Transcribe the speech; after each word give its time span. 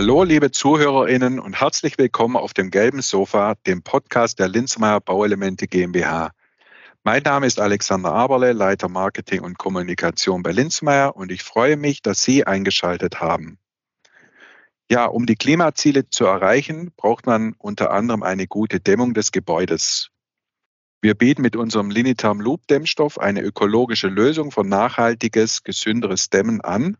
Hallo, 0.00 0.22
liebe 0.22 0.52
ZuhörerInnen 0.52 1.40
und 1.40 1.60
herzlich 1.60 1.98
willkommen 1.98 2.36
auf 2.36 2.54
dem 2.54 2.70
gelben 2.70 3.02
Sofa, 3.02 3.56
dem 3.66 3.82
Podcast 3.82 4.38
der 4.38 4.46
Linzmeier 4.46 5.00
Bauelemente 5.00 5.66
GmbH. 5.66 6.30
Mein 7.02 7.24
Name 7.24 7.48
ist 7.48 7.58
Alexander 7.58 8.12
Aberle, 8.12 8.52
Leiter 8.52 8.88
Marketing 8.88 9.40
und 9.40 9.58
Kommunikation 9.58 10.44
bei 10.44 10.52
Linzmeier 10.52 11.16
und 11.16 11.32
ich 11.32 11.42
freue 11.42 11.76
mich, 11.76 12.00
dass 12.00 12.22
Sie 12.22 12.46
eingeschaltet 12.46 13.20
haben. 13.20 13.58
Ja, 14.88 15.06
um 15.06 15.26
die 15.26 15.34
Klimaziele 15.34 16.08
zu 16.08 16.26
erreichen, 16.26 16.92
braucht 16.96 17.26
man 17.26 17.56
unter 17.58 17.90
anderem 17.90 18.22
eine 18.22 18.46
gute 18.46 18.78
Dämmung 18.78 19.14
des 19.14 19.32
Gebäudes. 19.32 20.10
Wir 21.02 21.16
bieten 21.16 21.42
mit 21.42 21.56
unserem 21.56 21.90
Linitam 21.90 22.40
Loop 22.40 22.68
Dämmstoff 22.68 23.18
eine 23.18 23.42
ökologische 23.42 24.06
Lösung 24.06 24.52
für 24.52 24.62
nachhaltiges, 24.62 25.64
gesünderes 25.64 26.30
Dämmen 26.30 26.60
an. 26.60 26.96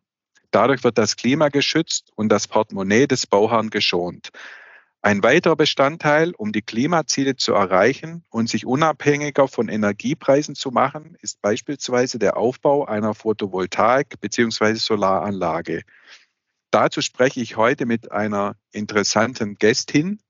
Dadurch 0.51 0.85
wird 0.85 0.99
das 0.99 1.17
Klima 1.17 1.49
geschützt 1.49 2.11
und 2.15 2.31
das 2.31 2.49
Portemonnaie 2.49 3.07
des 3.07 3.27
Bauherrn 3.27 3.71
geschont. 3.71 4.31
Ein 5.01 5.23
weiterer 5.23 5.55
Bestandteil, 5.55 6.33
um 6.37 6.51
die 6.51 6.63
Klimaziele 6.63 7.37
zu 7.37 7.53
erreichen 7.53 8.25
und 8.31 8.49
sich 8.49 8.67
unabhängiger 8.67 9.47
von 9.47 9.69
Energiepreisen 9.69 10.57
zu 10.57 10.71
machen, 10.71 11.17
ist 11.21 11.41
beispielsweise 11.41 12.19
der 12.19 12.37
Aufbau 12.37 12.85
einer 12.85 13.15
Photovoltaik- 13.15 14.19
bzw. 14.21 14.75
Solaranlage. 14.75 15.83
Dazu 16.73 17.01
spreche 17.01 17.41
ich 17.41 17.57
heute 17.57 17.87
mit 17.87 18.11
einer 18.11 18.57
interessanten 18.73 19.55
Gästin. 19.55 20.21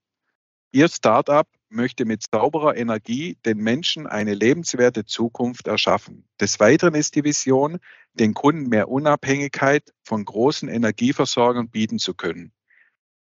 Ihr 0.70 0.88
Startup 0.88 1.48
möchte 1.70 2.04
mit 2.04 2.24
sauberer 2.30 2.76
Energie 2.76 3.38
den 3.46 3.58
Menschen 3.58 4.06
eine 4.06 4.34
lebenswerte 4.34 5.06
Zukunft 5.06 5.66
erschaffen. 5.66 6.28
Des 6.40 6.60
Weiteren 6.60 6.94
ist 6.94 7.14
die 7.14 7.24
Vision, 7.24 7.78
den 8.12 8.34
Kunden 8.34 8.68
mehr 8.68 8.90
Unabhängigkeit 8.90 9.94
von 10.02 10.24
großen 10.24 10.68
Energieversorgern 10.68 11.70
bieten 11.70 11.98
zu 11.98 12.12
können. 12.12 12.52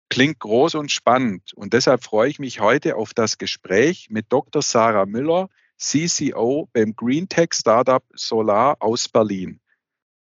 Klingt 0.10 0.40
groß 0.40 0.76
und 0.76 0.92
spannend 0.92 1.54
und 1.54 1.74
deshalb 1.74 2.04
freue 2.04 2.30
ich 2.30 2.40
mich 2.40 2.62
heute 2.62 2.96
auf 2.96 3.14
das 3.14 3.38
Gespräch 3.38 4.08
mit 4.10 4.28
Dr. 4.32 4.62
Sarah 4.62 5.06
Müller, 5.06 5.50
CCO 5.78 6.70
beim 6.72 6.96
Green 6.96 7.28
Tech 7.28 7.50
Startup 7.54 8.04
Solar 8.14 8.78
aus 8.80 9.10
Berlin. 9.10 9.60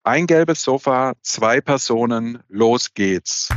Ein 0.05 0.27
gelbes 0.27 0.63
Sofa, 0.63 1.15
zwei 1.23 1.61
Personen, 1.61 2.45
los 2.49 2.95
geht's. 2.95 3.49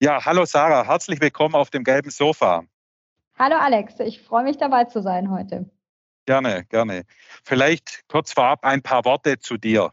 Ja, 0.00 0.24
hallo 0.24 0.44
Sarah, 0.44 0.86
herzlich 0.86 1.20
willkommen 1.20 1.56
auf 1.56 1.70
dem 1.70 1.82
gelben 1.82 2.10
Sofa. 2.10 2.62
Hallo 3.36 3.56
Alex, 3.56 3.98
ich 3.98 4.22
freue 4.22 4.44
mich 4.44 4.56
dabei 4.56 4.84
zu 4.84 5.02
sein 5.02 5.28
heute. 5.28 5.68
Gerne, 6.24 6.64
gerne. 6.66 7.02
Vielleicht 7.42 8.06
kurz 8.06 8.32
vorab 8.32 8.64
ein 8.64 8.80
paar 8.80 9.04
Worte 9.04 9.40
zu 9.40 9.56
dir. 9.56 9.90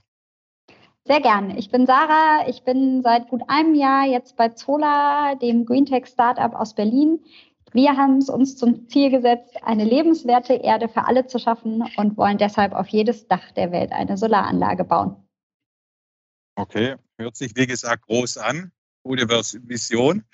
Sehr 1.05 1.21
gerne. 1.21 1.57
Ich 1.57 1.71
bin 1.71 1.87
Sarah. 1.87 2.47
Ich 2.47 2.63
bin 2.63 3.01
seit 3.01 3.29
gut 3.29 3.41
einem 3.47 3.73
Jahr 3.73 4.05
jetzt 4.05 4.35
bei 4.35 4.49
Zola, 4.49 5.33
dem 5.35 5.65
Greentech 5.65 6.05
Startup 6.05 6.53
aus 6.53 6.75
Berlin. 6.75 7.23
Wir 7.71 7.97
haben 7.97 8.19
es 8.19 8.29
uns 8.29 8.57
zum 8.57 8.87
Ziel 8.87 9.09
gesetzt, 9.09 9.57
eine 9.63 9.85
lebenswerte 9.85 10.53
Erde 10.53 10.87
für 10.87 11.05
alle 11.05 11.25
zu 11.25 11.39
schaffen 11.39 11.83
und 11.97 12.15
wollen 12.15 12.37
deshalb 12.37 12.73
auf 12.73 12.87
jedes 12.89 13.27
Dach 13.27 13.51
der 13.53 13.71
Welt 13.71 13.91
eine 13.91 14.17
Solaranlage 14.17 14.83
bauen. 14.83 15.15
Okay, 16.55 16.95
hört 17.17 17.35
sich 17.35 17.55
wie 17.55 17.65
gesagt 17.65 18.05
groß 18.05 18.37
an. 18.37 18.71
Gute 19.05 19.29
Vision. 19.29 20.25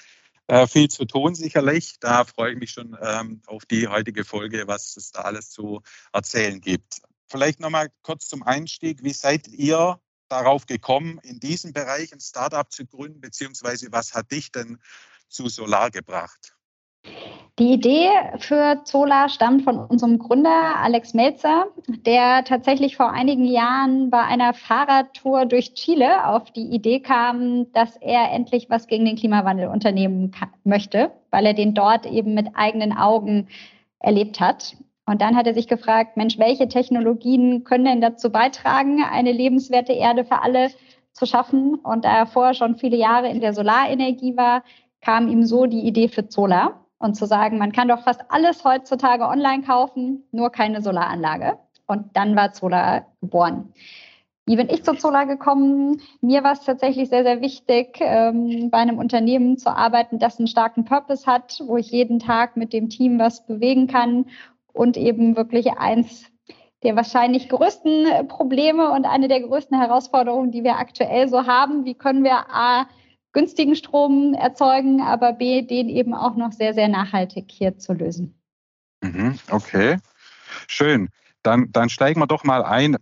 Äh, 0.48 0.66
viel 0.66 0.90
zu 0.90 1.04
tun 1.04 1.36
sicherlich. 1.36 2.00
Da 2.00 2.24
freue 2.24 2.54
ich 2.54 2.58
mich 2.58 2.72
schon 2.72 2.98
ähm, 3.02 3.42
auf 3.46 3.66
die 3.66 3.90
heutige 3.90 4.24
Folge, 4.24 4.66
was 4.66 4.96
es 4.96 5.12
da 5.12 5.24
alles 5.24 5.50
zu 5.50 5.82
erzählen 6.14 6.62
gibt. 6.62 7.02
Vielleicht 7.28 7.60
nochmal 7.60 7.92
kurz 8.02 8.30
zum 8.30 8.44
Einstieg. 8.44 9.04
Wie 9.04 9.12
seid 9.12 9.50
ihr 9.50 10.00
darauf 10.30 10.68
gekommen, 10.68 11.20
in 11.24 11.42
diesem 11.42 11.74
Bereich 11.74 12.14
ein 12.14 12.22
Startup 12.22 12.72
zu 12.72 12.86
gründen, 12.86 13.20
beziehungsweise 13.20 13.92
was 13.92 14.14
hat 14.14 14.32
dich 14.32 14.54
denn 14.54 14.80
zu 15.28 15.50
Solar 15.50 15.92
gebracht? 15.92 16.56
Die 17.60 17.74
Idee 17.74 18.10
für 18.38 18.82
Zola 18.86 19.28
stammt 19.28 19.64
von 19.64 19.78
unserem 19.78 20.20
Gründer 20.20 20.78
Alex 20.82 21.14
Melzer, 21.14 21.68
der 22.06 22.46
tatsächlich 22.46 22.96
vor 22.96 23.12
einigen 23.12 23.46
Jahren 23.46 24.10
bei 24.10 24.22
einer 24.22 24.54
Fahrradtour 24.54 25.46
durch 25.46 25.74
Chile 25.74 26.28
auf 26.28 26.52
die 26.52 26.74
Idee 26.74 27.02
kam, 27.02 27.70
dass 27.74 27.98
er 27.98 28.32
endlich 28.32 28.70
was 28.70 28.88
gegen 28.88 29.04
den 29.04 29.18
Klimawandel 29.18 29.68
unternehmen 29.68 30.32
möchte, 30.64 31.12
weil 31.30 31.46
er 31.46 31.54
den 31.54 31.74
dort 31.74 32.06
eben 32.06 32.34
mit 32.34 32.48
eigenen 32.56 32.94
Augen 32.94 33.50
erlebt 34.00 34.40
hat. 34.40 34.78
Und 35.06 35.22
dann 35.22 35.36
hat 35.36 35.46
er 35.46 35.54
sich 35.54 35.68
gefragt, 35.68 36.16
Mensch, 36.16 36.40
welche 36.40 36.70
Technologien 36.70 37.66
können 37.66 37.86
denn 37.86 38.02
dazu 38.02 38.32
beitragen, 38.32 39.04
eine 39.04 39.34
lebenswerte 39.34 39.92
Erde 39.92 40.24
für 40.24 40.42
alle 40.42 40.70
zu 41.12 41.26
schaffen? 41.26 41.76
Und 41.76 42.06
da 42.06 42.20
er 42.20 42.28
vorher 42.28 42.54
schon 42.54 42.78
viele 42.78 42.96
Jahre 42.96 43.28
in 43.28 43.42
der 43.42 43.54
Solarenergie 43.54 44.38
war, 44.38 44.64
kam 45.02 45.28
ihm 45.28 45.44
so 45.44 45.66
die 45.66 45.82
Idee 45.82 46.08
für 46.08 46.30
Zola 46.30 46.82
und 47.02 47.16
zu 47.16 47.26
sagen, 47.26 47.58
man 47.58 47.72
kann 47.72 47.88
doch 47.88 48.04
fast 48.04 48.22
alles 48.30 48.64
heutzutage 48.64 49.28
online 49.28 49.64
kaufen, 49.64 50.24
nur 50.32 50.52
keine 50.52 50.82
Solaranlage. 50.82 51.58
Und 51.88 52.16
dann 52.16 52.36
war 52.36 52.54
Zola 52.54 53.06
geboren. 53.22 53.74
Wie 54.46 54.56
bin 54.56 54.70
ich 54.70 54.84
zu 54.84 54.96
Zola 54.96 55.26
gekommen? 55.26 56.02
Mir 56.22 56.44
war 56.44 56.54
es 56.54 56.62
tatsächlich 56.62 57.10
sehr, 57.10 57.24
sehr 57.24 57.42
wichtig, 57.42 58.00
ähm, 58.00 58.70
bei 58.72 58.80
einem 58.80 58.98
Unternehmen 58.98 59.58
zu 59.58 59.70
arbeiten, 59.70 60.20
das 60.20 60.40
einen 60.40 60.48
starken 60.48 60.84
Purpose 60.84 61.26
hat, 61.26 61.62
wo 61.66 61.78
ich 61.78 61.92
jeden 61.92 62.20
Tag 62.20 62.58
mit 62.58 62.74
dem 62.74 62.90
Team 62.90 63.20
was 63.20 63.46
bewegen 63.46 63.88
kann 63.88 64.26
und 64.74 64.98
eben 64.98 65.36
wirklich 65.36 65.72
eins 65.78 66.26
der 66.84 66.96
wahrscheinlich 66.96 67.50
größten 67.50 68.28
Probleme 68.28 68.92
und 68.92 69.06
eine 69.06 69.28
der 69.28 69.42
größten 69.42 69.80
Herausforderungen, 69.80 70.52
die 70.52 70.64
wir 70.64 70.78
aktuell 70.78 71.28
so 71.28 71.46
haben. 71.46 71.86
Wie 71.86 71.94
können 71.94 72.24
wir 72.24 72.50
A, 72.50 72.88
günstigen 73.34 73.76
Strom 73.76 74.34
erzeugen, 74.34 75.02
aber 75.02 75.34
B, 75.34 75.62
den 75.62 75.90
eben 75.90 76.14
auch 76.14 76.36
noch 76.36 76.52
sehr, 76.52 76.74
sehr 76.74 76.88
nachhaltig 76.88 77.46
hier 77.50 77.78
zu 77.78 77.94
lösen. 77.94 78.42
Mhm, 79.02 79.40
okay, 79.50 79.98
schön. 80.68 81.10
Dann, 81.44 81.72
dann 81.72 81.90
steigen 81.90 82.20
wir 82.20 82.28
doch 82.28 82.44
mal 82.44 82.64
ein. 82.64 82.98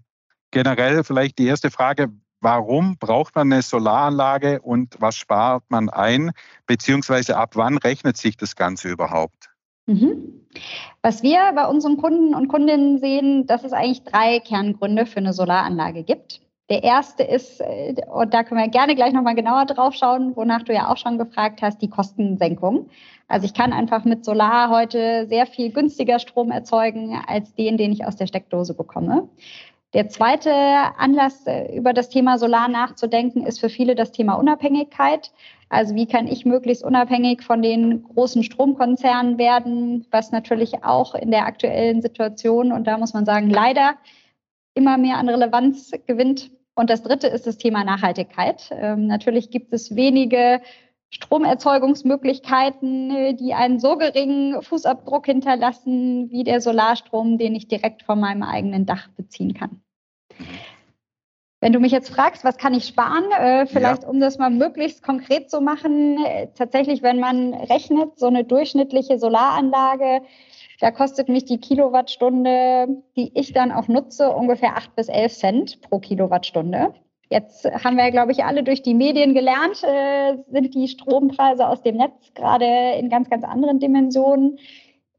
Generell 0.52 1.04
vielleicht 1.04 1.38
die 1.38 1.46
erste 1.46 1.72
Frage, 1.72 2.10
warum 2.42 2.98
braucht 2.98 3.36
man 3.36 3.52
eine 3.52 3.62
Solaranlage 3.62 4.62
und 4.62 4.96
was 5.00 5.16
spart 5.18 5.64
man 5.70 5.90
ein, 5.90 6.32
beziehungsweise 6.66 7.38
ab 7.38 7.56
wann 7.56 7.78
rechnet 7.78 8.18
sich 8.18 8.38
das 8.38 8.56
Ganze 8.56 8.90
überhaupt? 8.90 9.50
Mhm. 9.86 10.46
Was 11.02 11.24
wir 11.24 11.52
bei 11.56 11.66
unseren 11.68 11.98
Kunden 11.98 12.34
und 12.34 12.48
Kundinnen 12.48 13.00
sehen, 13.00 13.46
dass 13.46 13.64
es 13.64 13.74
eigentlich 13.74 14.04
drei 14.04 14.40
Kerngründe 14.40 15.06
für 15.06 15.18
eine 15.18 15.34
Solaranlage 15.34 16.04
gibt. 16.04 16.42
Der 16.70 16.84
erste 16.84 17.24
ist, 17.24 17.62
äh, 17.62 17.96
und 18.14 18.34
da 18.34 18.44
können 18.44 18.62
wir 18.62 18.68
gerne 18.68 18.96
gleich 18.96 19.12
nochmal 19.12 19.36
genauer 19.36 19.66
drauf 19.66 19.96
schauen, 19.96 20.36
wonach 20.36 20.62
du 20.62 20.74
ja 20.74 20.92
auch 20.92 20.98
schon 20.98 21.18
gefragt 21.18 21.62
hast, 21.64 21.82
die 21.82 21.90
Kostensenkung. 21.90 22.90
Also 23.28 23.46
ich 23.46 23.56
kann 23.56 23.74
einfach 23.74 24.06
mit 24.06 24.24
Solar 24.24 24.70
heute 24.70 25.28
sehr 25.28 25.48
viel 25.48 25.72
günstiger 25.72 26.20
Strom 26.20 26.52
erzeugen 26.52 27.20
als 27.28 27.54
den, 27.56 27.78
den 27.78 27.92
ich 27.92 28.06
aus 28.06 28.16
der 28.18 28.28
Steckdose 28.28 28.76
bekomme. 28.76 29.30
Der 29.96 30.10
zweite 30.10 30.52
Anlass, 31.00 31.48
äh, 31.48 31.76
über 31.76 31.94
das 31.94 32.10
Thema 32.10 32.38
Solar 32.38 32.68
nachzudenken, 32.68 33.48
ist 33.48 33.60
für 33.60 33.70
viele 33.70 33.96
das 33.96 34.12
Thema 34.12 34.36
Unabhängigkeit. 34.36 35.32
Also 35.70 35.96
wie 35.96 36.06
kann 36.06 36.28
ich 36.28 36.46
möglichst 36.46 36.84
unabhängig 36.84 37.42
von 37.42 37.64
den 37.64 38.04
großen 38.04 38.44
Stromkonzernen 38.44 39.40
werden, 39.40 40.06
was 40.12 40.32
natürlich 40.32 40.84
auch 40.84 41.16
in 41.16 41.32
der 41.32 41.48
aktuellen 41.48 42.04
Situation, 42.04 42.72
und 42.72 42.86
da 42.86 43.00
muss 43.00 43.14
man 43.14 43.26
sagen, 43.26 43.50
leider 43.50 43.96
immer 44.76 44.98
mehr 45.00 45.18
an 45.18 45.30
Relevanz 45.30 45.92
gewinnt, 46.06 46.52
und 46.80 46.90
das 46.90 47.04
dritte 47.04 47.28
ist 47.28 47.46
das 47.46 47.58
Thema 47.58 47.84
Nachhaltigkeit. 47.84 48.70
Ähm, 48.72 49.08
natürlich 49.08 49.52
gibt 49.52 49.74
es 49.74 49.96
wenige 49.96 50.62
Stromerzeugungsmöglichkeiten, 51.10 53.36
die 53.36 53.54
einen 53.54 53.80
so 53.80 53.98
geringen 53.98 54.62
Fußabdruck 54.62 55.26
hinterlassen 55.26 56.32
wie 56.32 56.46
der 56.46 56.62
Solarstrom, 56.62 57.38
den 57.38 57.56
ich 57.56 57.68
direkt 57.68 58.04
von 58.04 58.18
meinem 58.20 58.44
eigenen 58.44 58.86
Dach 58.86 59.10
beziehen 59.18 59.54
kann. 59.54 59.82
Wenn 61.62 61.74
du 61.74 61.80
mich 61.80 61.92
jetzt 61.92 62.10
fragst, 62.10 62.46
was 62.46 62.56
kann 62.56 62.74
ich 62.74 62.86
sparen, 62.86 63.26
äh, 63.38 63.66
vielleicht 63.66 64.04
ja. 64.04 64.10
um 64.10 64.22
das 64.22 64.38
mal 64.38 64.50
möglichst 64.50 65.04
konkret 65.04 65.50
zu 65.50 65.60
machen, 65.60 66.24
äh, 66.24 66.48
tatsächlich, 66.56 67.04
wenn 67.04 67.20
man 67.20 67.54
rechnet, 67.54 68.18
so 68.18 68.28
eine 68.28 68.46
durchschnittliche 68.46 69.20
Solaranlage 69.20 70.22
da 70.80 70.92
kostet 70.92 71.30
mich 71.30 71.46
die 71.46 71.60
Kilowattstunde, 71.60 72.88
die 73.16 73.32
ich 73.38 73.54
dann 73.54 73.72
auch 73.72 73.88
nutze, 73.88 74.32
ungefähr 74.32 74.78
acht 74.78 74.96
bis 74.96 75.10
elf 75.10 75.34
Cent 75.34 75.82
pro 75.82 76.00
Kilowattstunde. 76.00 76.94
Jetzt 77.30 77.66
haben 77.66 77.98
wir, 77.98 78.10
glaube 78.10 78.32
ich, 78.32 78.44
alle 78.44 78.64
durch 78.64 78.82
die 78.82 78.96
Medien 78.96 79.34
gelernt, 79.36 79.84
äh, 79.84 80.38
sind 80.50 80.74
die 80.74 80.88
Strompreise 80.88 81.68
aus 81.68 81.84
dem 81.84 81.98
Netz 81.98 82.34
gerade 82.34 82.98
in 82.98 83.10
ganz, 83.10 83.30
ganz 83.30 83.44
anderen 83.44 83.80
Dimensionen. 83.80 84.58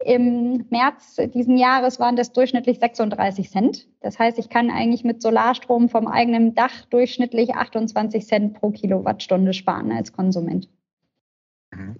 Im 0.02 0.66
März 0.70 1.16
diesen 1.34 1.58
Jahres 1.58 2.00
waren 2.00 2.16
das 2.16 2.32
durchschnittlich 2.32 2.80
36 2.80 3.50
Cent. 3.50 3.86
Das 4.00 4.18
heißt, 4.18 4.38
ich 4.38 4.48
kann 4.48 4.70
eigentlich 4.70 5.04
mit 5.04 5.20
Solarstrom 5.20 5.90
vom 5.90 6.06
eigenen 6.06 6.54
Dach 6.54 6.86
durchschnittlich 6.86 7.54
28 7.54 8.26
Cent 8.26 8.54
pro 8.54 8.70
Kilowattstunde 8.70 9.52
sparen 9.52 9.92
als 9.92 10.12
Konsument. 10.12 10.68
Mhm. 11.72 11.96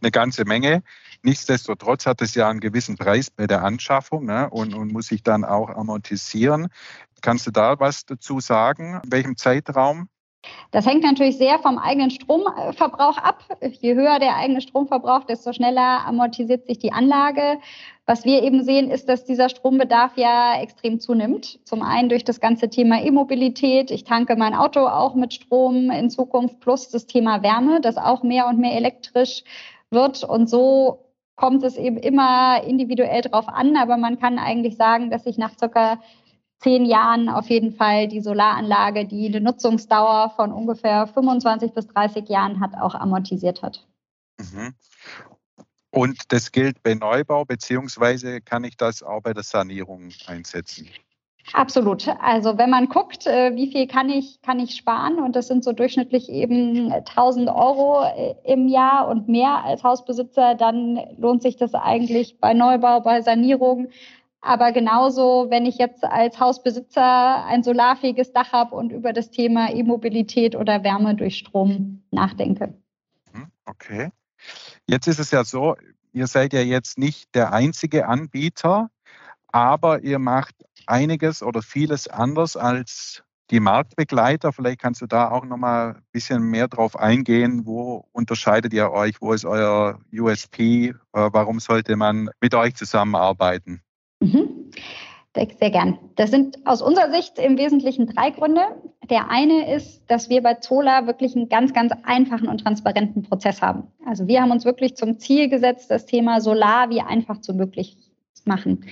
eine 0.00 0.10
ganze 0.10 0.44
Menge. 0.44 0.82
Nichtsdestotrotz 1.22 2.06
hat 2.06 2.20
es 2.20 2.34
ja 2.34 2.48
einen 2.48 2.60
gewissen 2.60 2.96
Preis 2.96 3.30
bei 3.30 3.46
der 3.46 3.64
Anschaffung 3.64 4.26
ne, 4.26 4.50
und, 4.50 4.74
und 4.74 4.92
muss 4.92 5.06
sich 5.06 5.22
dann 5.22 5.44
auch 5.44 5.70
amortisieren. 5.70 6.68
Kannst 7.20 7.46
du 7.46 7.52
da 7.52 7.78
was 7.78 8.04
dazu 8.04 8.40
sagen? 8.40 9.00
In 9.04 9.12
welchem 9.12 9.36
Zeitraum? 9.36 10.08
Das 10.72 10.86
hängt 10.86 11.04
natürlich 11.04 11.38
sehr 11.38 11.60
vom 11.60 11.78
eigenen 11.78 12.10
Stromverbrauch 12.10 13.16
ab. 13.18 13.44
Je 13.80 13.94
höher 13.94 14.18
der 14.18 14.36
eigene 14.36 14.60
Stromverbrauch, 14.60 15.24
desto 15.24 15.52
schneller 15.52 16.04
amortisiert 16.04 16.66
sich 16.66 16.78
die 16.78 16.92
Anlage. 16.92 17.60
Was 18.06 18.24
wir 18.24 18.42
eben 18.42 18.64
sehen, 18.64 18.90
ist, 18.90 19.08
dass 19.08 19.24
dieser 19.24 19.48
Strombedarf 19.48 20.16
ja 20.16 20.60
extrem 20.60 20.98
zunimmt. 20.98 21.60
Zum 21.64 21.82
einen 21.82 22.08
durch 22.08 22.24
das 22.24 22.40
ganze 22.40 22.68
Thema 22.68 23.00
E-Mobilität. 23.04 23.92
Ich 23.92 24.02
tanke 24.02 24.34
mein 24.34 24.54
Auto 24.54 24.80
auch 24.80 25.14
mit 25.14 25.32
Strom 25.32 25.90
in 25.90 26.10
Zukunft, 26.10 26.58
plus 26.58 26.88
das 26.88 27.06
Thema 27.06 27.44
Wärme, 27.44 27.80
das 27.80 27.96
auch 27.96 28.24
mehr 28.24 28.48
und 28.48 28.58
mehr 28.58 28.74
elektrisch 28.74 29.44
wird. 29.90 30.24
Und 30.24 30.50
so 30.50 31.11
kommt 31.36 31.62
es 31.64 31.76
eben 31.76 31.96
immer 31.96 32.62
individuell 32.64 33.22
drauf 33.22 33.48
an. 33.48 33.76
Aber 33.76 33.96
man 33.96 34.18
kann 34.18 34.38
eigentlich 34.38 34.76
sagen, 34.76 35.10
dass 35.10 35.24
sich 35.24 35.38
nach 35.38 35.58
circa 35.58 36.00
zehn 36.60 36.84
Jahren 36.84 37.28
auf 37.28 37.50
jeden 37.50 37.72
Fall 37.72 38.08
die 38.08 38.20
Solaranlage, 38.20 39.06
die 39.06 39.26
eine 39.26 39.40
Nutzungsdauer 39.40 40.30
von 40.36 40.52
ungefähr 40.52 41.06
25 41.06 41.72
bis 41.72 41.88
30 41.88 42.28
Jahren 42.28 42.60
hat, 42.60 42.74
auch 42.80 42.94
amortisiert 42.94 43.62
hat. 43.62 43.86
Mhm. 44.38 44.74
Und 45.90 46.32
das 46.32 46.52
gilt 46.52 46.82
bei 46.82 46.94
Neubau, 46.94 47.44
beziehungsweise 47.44 48.40
kann 48.40 48.64
ich 48.64 48.76
das 48.76 49.02
auch 49.02 49.20
bei 49.20 49.34
der 49.34 49.42
Sanierung 49.42 50.10
einsetzen? 50.26 50.88
Absolut. 51.52 52.08
Also 52.20 52.56
wenn 52.56 52.70
man 52.70 52.88
guckt, 52.88 53.26
äh, 53.26 53.54
wie 53.54 53.70
viel 53.70 53.86
kann 53.86 54.08
ich, 54.08 54.40
kann 54.42 54.58
ich 54.58 54.74
sparen 54.74 55.18
und 55.18 55.36
das 55.36 55.48
sind 55.48 55.64
so 55.64 55.72
durchschnittlich 55.72 56.28
eben 56.28 56.92
1000 56.92 57.48
Euro 57.48 58.04
äh, 58.04 58.34
im 58.44 58.68
Jahr 58.68 59.08
und 59.08 59.28
mehr 59.28 59.64
als 59.64 59.82
Hausbesitzer, 59.82 60.54
dann 60.54 60.98
lohnt 61.18 61.42
sich 61.42 61.56
das 61.56 61.74
eigentlich 61.74 62.38
bei 62.38 62.54
Neubau, 62.54 63.00
bei 63.00 63.20
Sanierung. 63.22 63.88
Aber 64.40 64.72
genauso, 64.72 65.46
wenn 65.50 65.66
ich 65.66 65.78
jetzt 65.78 66.04
als 66.04 66.40
Hausbesitzer 66.40 67.44
ein 67.44 67.62
solarfähiges 67.62 68.32
Dach 68.32 68.52
habe 68.52 68.74
und 68.74 68.90
über 68.90 69.12
das 69.12 69.30
Thema 69.30 69.72
E-Mobilität 69.72 70.56
oder 70.56 70.82
Wärme 70.82 71.14
durch 71.14 71.38
Strom 71.38 72.02
nachdenke. 72.10 72.74
Hm, 73.32 73.46
okay. 73.66 74.10
Jetzt 74.86 75.06
ist 75.06 75.20
es 75.20 75.30
ja 75.30 75.44
so, 75.44 75.76
ihr 76.12 76.26
seid 76.26 76.52
ja 76.52 76.60
jetzt 76.60 76.98
nicht 76.98 77.34
der 77.34 77.52
einzige 77.52 78.08
Anbieter, 78.08 78.90
aber 79.52 80.02
ihr 80.02 80.18
macht 80.18 80.54
einiges 80.86 81.42
oder 81.42 81.62
vieles 81.62 82.08
anders 82.08 82.56
als 82.56 83.22
die 83.50 83.60
Marktbegleiter. 83.60 84.52
Vielleicht 84.52 84.80
kannst 84.80 85.02
du 85.02 85.06
da 85.06 85.30
auch 85.30 85.44
noch 85.44 85.58
mal 85.58 85.96
ein 85.96 86.02
bisschen 86.12 86.42
mehr 86.42 86.68
drauf 86.68 86.96
eingehen. 86.96 87.66
Wo 87.66 88.06
unterscheidet 88.12 88.72
ihr 88.72 88.90
euch? 88.90 89.20
Wo 89.20 89.32
ist 89.32 89.44
euer 89.44 90.00
USP? 90.12 90.88
Äh, 90.88 90.94
warum 91.12 91.60
sollte 91.60 91.96
man 91.96 92.30
mit 92.40 92.54
euch 92.54 92.74
zusammenarbeiten? 92.74 93.82
Mhm. 94.20 94.70
Sehr 95.34 95.70
gern. 95.70 95.98
Das 96.16 96.30
sind 96.30 96.58
aus 96.66 96.82
unserer 96.82 97.10
Sicht 97.10 97.38
im 97.38 97.56
Wesentlichen 97.56 98.06
drei 98.06 98.30
Gründe. 98.30 98.62
Der 99.08 99.30
eine 99.30 99.74
ist, 99.74 100.02
dass 100.08 100.28
wir 100.28 100.42
bei 100.42 100.54
Zola 100.54 101.06
wirklich 101.06 101.34
einen 101.34 101.48
ganz, 101.48 101.72
ganz 101.72 101.92
einfachen 102.04 102.48
und 102.48 102.58
transparenten 102.58 103.22
Prozess 103.22 103.62
haben. 103.62 103.84
Also 104.04 104.26
wir 104.26 104.42
haben 104.42 104.50
uns 104.50 104.66
wirklich 104.66 104.94
zum 104.94 105.18
Ziel 105.18 105.48
gesetzt, 105.48 105.90
das 105.90 106.04
Thema 106.04 106.42
Solar 106.42 106.90
wie 106.90 107.00
einfach 107.00 107.40
zu 107.40 107.54
möglich 107.54 107.96
machen. 108.46 108.84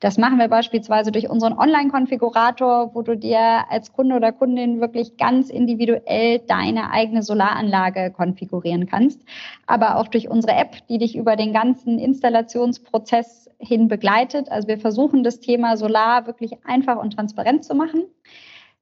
Das 0.00 0.16
machen 0.16 0.38
wir 0.38 0.48
beispielsweise 0.48 1.10
durch 1.10 1.28
unseren 1.28 1.58
Online-Konfigurator, 1.58 2.94
wo 2.94 3.02
du 3.02 3.16
dir 3.16 3.64
als 3.68 3.92
Kunde 3.92 4.14
oder 4.14 4.30
Kundin 4.30 4.80
wirklich 4.80 5.16
ganz 5.16 5.50
individuell 5.50 6.38
deine 6.46 6.90
eigene 6.90 7.22
Solaranlage 7.22 8.12
konfigurieren 8.12 8.86
kannst. 8.86 9.20
Aber 9.66 9.96
auch 9.96 10.06
durch 10.06 10.28
unsere 10.28 10.54
App, 10.54 10.86
die 10.88 10.98
dich 10.98 11.16
über 11.16 11.34
den 11.34 11.52
ganzen 11.52 11.98
Installationsprozess 11.98 13.50
hin 13.58 13.88
begleitet. 13.88 14.50
Also 14.50 14.68
wir 14.68 14.78
versuchen 14.78 15.24
das 15.24 15.40
Thema 15.40 15.76
Solar 15.76 16.26
wirklich 16.26 16.64
einfach 16.64 16.96
und 16.96 17.14
transparent 17.14 17.64
zu 17.64 17.74
machen. 17.74 18.04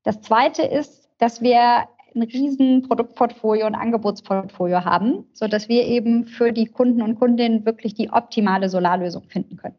Das 0.02 0.20
zweite 0.20 0.62
ist, 0.62 1.08
dass 1.19 1.40
wir 1.40 1.88
ein 2.14 2.23
riesen 2.23 2.82
Produktportfolio 2.82 3.67
und 3.67 3.75
Angebotsportfolio 3.75 4.84
haben, 4.84 5.26
so 5.32 5.46
dass 5.49 5.69
wir 5.69 5.87
eben 5.87 6.26
für 6.26 6.52
die 6.52 6.67
Kunden 6.67 7.02
und 7.02 7.19
Kundinnen 7.19 7.67
wirklich 7.67 7.94
die 7.94 8.11
optimale 8.11 8.69
Solarlösung 8.69 9.25
finden 9.28 9.56
können. 9.56 9.76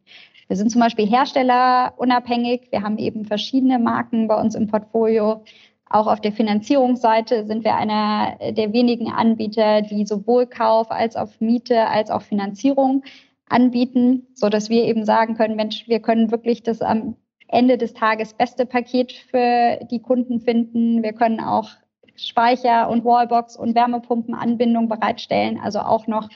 Wir 0.48 0.56
sind 0.56 0.72
zum 0.72 0.82
Beispiel 0.82 1.08
herstellerunabhängig. 1.08 2.68
Wir 2.72 2.82
haben 2.82 2.98
eben 2.98 3.26
verschiedene 3.26 3.80
Marken 3.80 4.28
bei 4.28 4.40
uns 4.40 4.56
im 4.56 4.68
Portfolio. 4.68 5.44
Auch 5.90 6.08
auf 6.08 6.22
der 6.22 6.32
Finanzierungsseite 6.32 7.46
sind 7.46 7.64
wir 7.64 7.76
einer 7.76 8.38
der 8.52 8.74
wenigen 8.74 9.12
Anbieter, 9.12 9.82
die 9.82 10.06
sowohl 10.06 10.46
Kauf 10.46 10.92
als 10.92 11.16
auch 11.16 11.30
Miete 11.40 11.88
als 11.88 12.10
auch 12.10 12.22
Finanzierung 12.22 13.04
anbieten, 13.50 14.28
so 14.34 14.50
dass 14.50 14.70
wir 14.70 14.84
eben 14.84 15.06
sagen 15.06 15.36
können, 15.36 15.56
Mensch, 15.56 15.88
wir 15.88 16.02
können 16.02 16.32
wirklich 16.32 16.64
das 16.64 16.82
am 16.82 17.16
Ende 17.48 17.78
des 17.78 17.94
Tages 17.94 18.34
beste 18.34 18.66
Paket 18.66 19.14
für 19.14 19.80
die 19.90 20.02
Kunden 20.02 20.42
finden. 20.42 21.02
Wir 21.02 21.14
können 21.14 21.40
auch 21.40 21.70
Speicher 22.16 22.90
und 22.90 23.06
Wallbox 23.06 23.56
und 23.56 23.76
Wärmepumpenanbindung 23.76 24.90
bereitstellen, 24.90 25.60
also 25.64 25.80
auch 25.80 26.08
noch 26.08 26.30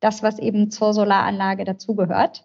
das, 0.00 0.22
was 0.22 0.38
eben 0.38 0.70
zur 0.70 0.92
Solaranlage 0.92 1.64
dazugehört. 1.64 2.44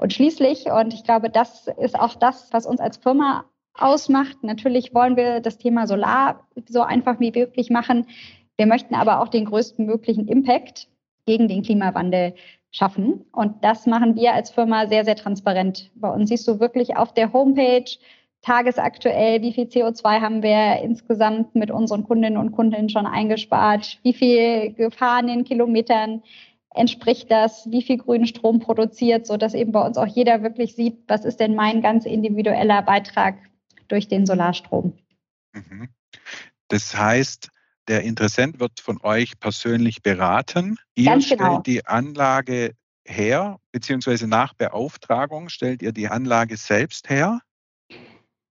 Und 0.00 0.14
schließlich, 0.14 0.64
und 0.66 0.94
ich 0.94 1.04
glaube, 1.04 1.28
das 1.28 1.66
ist 1.78 1.98
auch 1.98 2.14
das, 2.14 2.48
was 2.52 2.64
uns 2.64 2.80
als 2.80 2.96
Firma 2.96 3.44
ausmacht. 3.74 4.42
Natürlich 4.42 4.94
wollen 4.94 5.14
wir 5.14 5.40
das 5.40 5.58
Thema 5.58 5.86
Solar 5.86 6.46
so 6.66 6.80
einfach 6.80 7.20
wie 7.20 7.32
möglich 7.32 7.68
machen. 7.68 8.06
Wir 8.56 8.66
möchten 8.66 8.94
aber 8.94 9.20
auch 9.20 9.28
den 9.28 9.44
größten 9.44 9.84
möglichen 9.84 10.26
Impact 10.26 10.88
gegen 11.26 11.48
den 11.48 11.62
Klimawandel 11.62 12.34
schaffen. 12.70 13.26
Und 13.32 13.62
das 13.62 13.86
machen 13.86 14.16
wir 14.16 14.32
als 14.32 14.50
Firma 14.50 14.86
sehr, 14.86 15.04
sehr 15.04 15.16
transparent. 15.16 15.90
Bei 15.94 16.10
uns 16.10 16.30
siehst 16.30 16.48
du 16.48 16.60
wirklich 16.60 16.96
auf 16.96 17.12
der 17.12 17.34
Homepage 17.34 17.84
tagesaktuell, 18.40 19.42
wie 19.42 19.52
viel 19.52 19.64
CO2 19.64 20.22
haben 20.22 20.42
wir 20.42 20.82
insgesamt 20.82 21.54
mit 21.54 21.70
unseren 21.70 22.04
Kundinnen 22.04 22.38
und 22.38 22.52
Kunden 22.52 22.88
schon 22.88 23.06
eingespart, 23.06 23.98
wie 24.02 24.14
viel 24.14 24.72
gefahrenen 24.72 25.44
Kilometern 25.44 26.22
entspricht 26.74 27.30
das, 27.30 27.68
wie 27.70 27.82
viel 27.82 27.98
grünen 27.98 28.26
Strom 28.26 28.60
produziert, 28.60 29.26
so 29.26 29.36
dass 29.36 29.54
eben 29.54 29.72
bei 29.72 29.84
uns 29.84 29.96
auch 29.96 30.06
jeder 30.06 30.42
wirklich 30.42 30.74
sieht, 30.74 30.98
was 31.08 31.24
ist 31.24 31.40
denn 31.40 31.54
mein 31.54 31.82
ganz 31.82 32.04
individueller 32.06 32.82
Beitrag 32.82 33.36
durch 33.88 34.08
den 34.08 34.26
Solarstrom. 34.26 34.96
Mhm. 35.52 35.88
Das 36.68 36.96
heißt, 36.96 37.50
der 37.88 38.02
Interessent 38.02 38.60
wird 38.60 38.80
von 38.80 39.00
euch 39.02 39.40
persönlich 39.40 40.02
beraten. 40.02 40.76
Ihr 40.94 41.10
genau. 41.10 41.20
stellt 41.20 41.66
die 41.66 41.86
Anlage 41.86 42.74
her, 43.04 43.58
beziehungsweise 43.72 44.28
nach 44.28 44.54
Beauftragung 44.54 45.48
stellt 45.48 45.82
ihr 45.82 45.92
die 45.92 46.06
Anlage 46.06 46.56
selbst 46.56 47.10
her? 47.10 47.40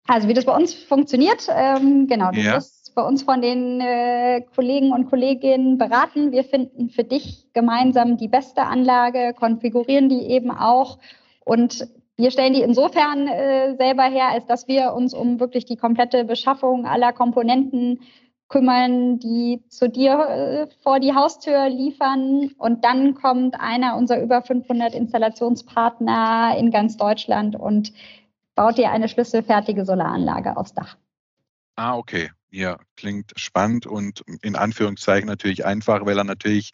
Also 0.07 0.27
wie 0.27 0.33
das 0.33 0.45
bei 0.45 0.55
uns 0.55 0.73
funktioniert, 0.73 1.47
ähm, 1.49 2.07
genau, 2.07 2.31
du 2.31 2.41
ja. 2.41 2.53
wirst 2.53 2.78
bei 2.99 3.07
uns 3.07 3.23
von 3.23 3.41
den 3.41 3.79
äh, 3.79 4.41
Kollegen 4.53 4.91
und 4.91 5.09
Kolleginnen 5.09 5.77
beraten. 5.77 6.33
Wir 6.33 6.43
finden 6.43 6.89
für 6.89 7.05
dich 7.05 7.47
gemeinsam 7.53 8.17
die 8.17 8.27
beste 8.27 8.63
Anlage, 8.63 9.33
konfigurieren 9.33 10.09
die 10.09 10.23
eben 10.23 10.51
auch 10.51 10.99
und 11.45 11.87
wir 12.17 12.31
stellen 12.31 12.53
die 12.53 12.61
insofern 12.61 13.29
äh, 13.29 13.77
selber 13.77 14.03
her, 14.03 14.27
als 14.33 14.45
dass 14.47 14.67
wir 14.67 14.91
uns 14.93 15.13
um 15.13 15.39
wirklich 15.39 15.63
die 15.63 15.77
komplette 15.77 16.25
Beschaffung 16.25 16.85
aller 16.85 17.13
Komponenten 17.13 18.01
kümmern, 18.49 19.19
die 19.19 19.63
zu 19.69 19.87
dir 19.87 20.19
äh, 20.19 20.67
vor 20.83 20.99
die 20.99 21.15
Haustür 21.15 21.69
liefern. 21.69 22.51
Und 22.57 22.83
dann 22.83 23.13
kommt 23.13 23.57
einer 23.57 23.95
unserer 23.95 24.21
über 24.21 24.41
500 24.41 24.93
Installationspartner 24.93 26.55
in 26.57 26.71
ganz 26.71 26.97
Deutschland 26.97 27.55
und 27.55 27.93
baut 28.55 28.77
dir 28.77 28.91
eine 28.91 29.07
schlüsselfertige 29.07 29.85
Solaranlage 29.85 30.57
aufs 30.57 30.73
Dach. 30.73 30.97
Ah, 31.77 31.95
okay. 31.95 32.29
Ja, 32.51 32.79
klingt 32.95 33.33
spannend 33.35 33.85
und 33.85 34.23
in 34.41 34.55
Anführungszeichen 34.55 35.27
natürlich 35.27 35.65
einfach, 35.65 36.05
weil 36.05 36.17
er 36.17 36.23
natürlich 36.23 36.71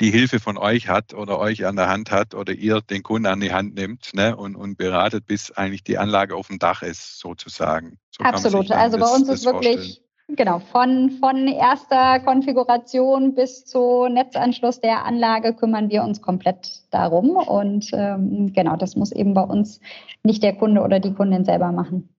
die 0.00 0.10
Hilfe 0.10 0.38
von 0.38 0.58
euch 0.58 0.88
hat 0.88 1.14
oder 1.14 1.38
euch 1.38 1.66
an 1.66 1.76
der 1.76 1.88
Hand 1.88 2.10
hat 2.10 2.34
oder 2.34 2.52
ihr 2.52 2.80
den 2.80 3.02
Kunden 3.02 3.26
an 3.26 3.40
die 3.40 3.52
Hand 3.52 3.74
nimmt 3.74 4.14
ne, 4.14 4.36
und, 4.36 4.54
und 4.54 4.76
beratet, 4.76 5.26
bis 5.26 5.50
eigentlich 5.50 5.82
die 5.82 5.98
Anlage 5.98 6.36
auf 6.36 6.48
dem 6.48 6.58
Dach 6.58 6.82
ist, 6.82 7.18
sozusagen. 7.18 7.98
So 8.10 8.22
Absolut. 8.22 8.70
Also 8.70 8.98
bei 8.98 9.06
uns 9.06 9.28
ist 9.28 9.44
wirklich 9.44 9.74
vorstellen. 9.74 10.08
Genau, 10.30 10.58
von, 10.58 11.10
von 11.20 11.48
erster 11.48 12.20
Konfiguration 12.20 13.34
bis 13.34 13.64
zu 13.64 14.08
Netzanschluss 14.08 14.78
der 14.78 15.06
Anlage 15.06 15.54
kümmern 15.54 15.88
wir 15.88 16.02
uns 16.02 16.20
komplett 16.20 16.82
darum. 16.90 17.30
Und 17.30 17.88
ähm, 17.94 18.52
genau, 18.52 18.76
das 18.76 18.94
muss 18.94 19.10
eben 19.10 19.32
bei 19.32 19.40
uns 19.40 19.80
nicht 20.22 20.42
der 20.42 20.54
Kunde 20.54 20.82
oder 20.82 21.00
die 21.00 21.14
Kundin 21.14 21.46
selber 21.46 21.72
machen. 21.72 22.10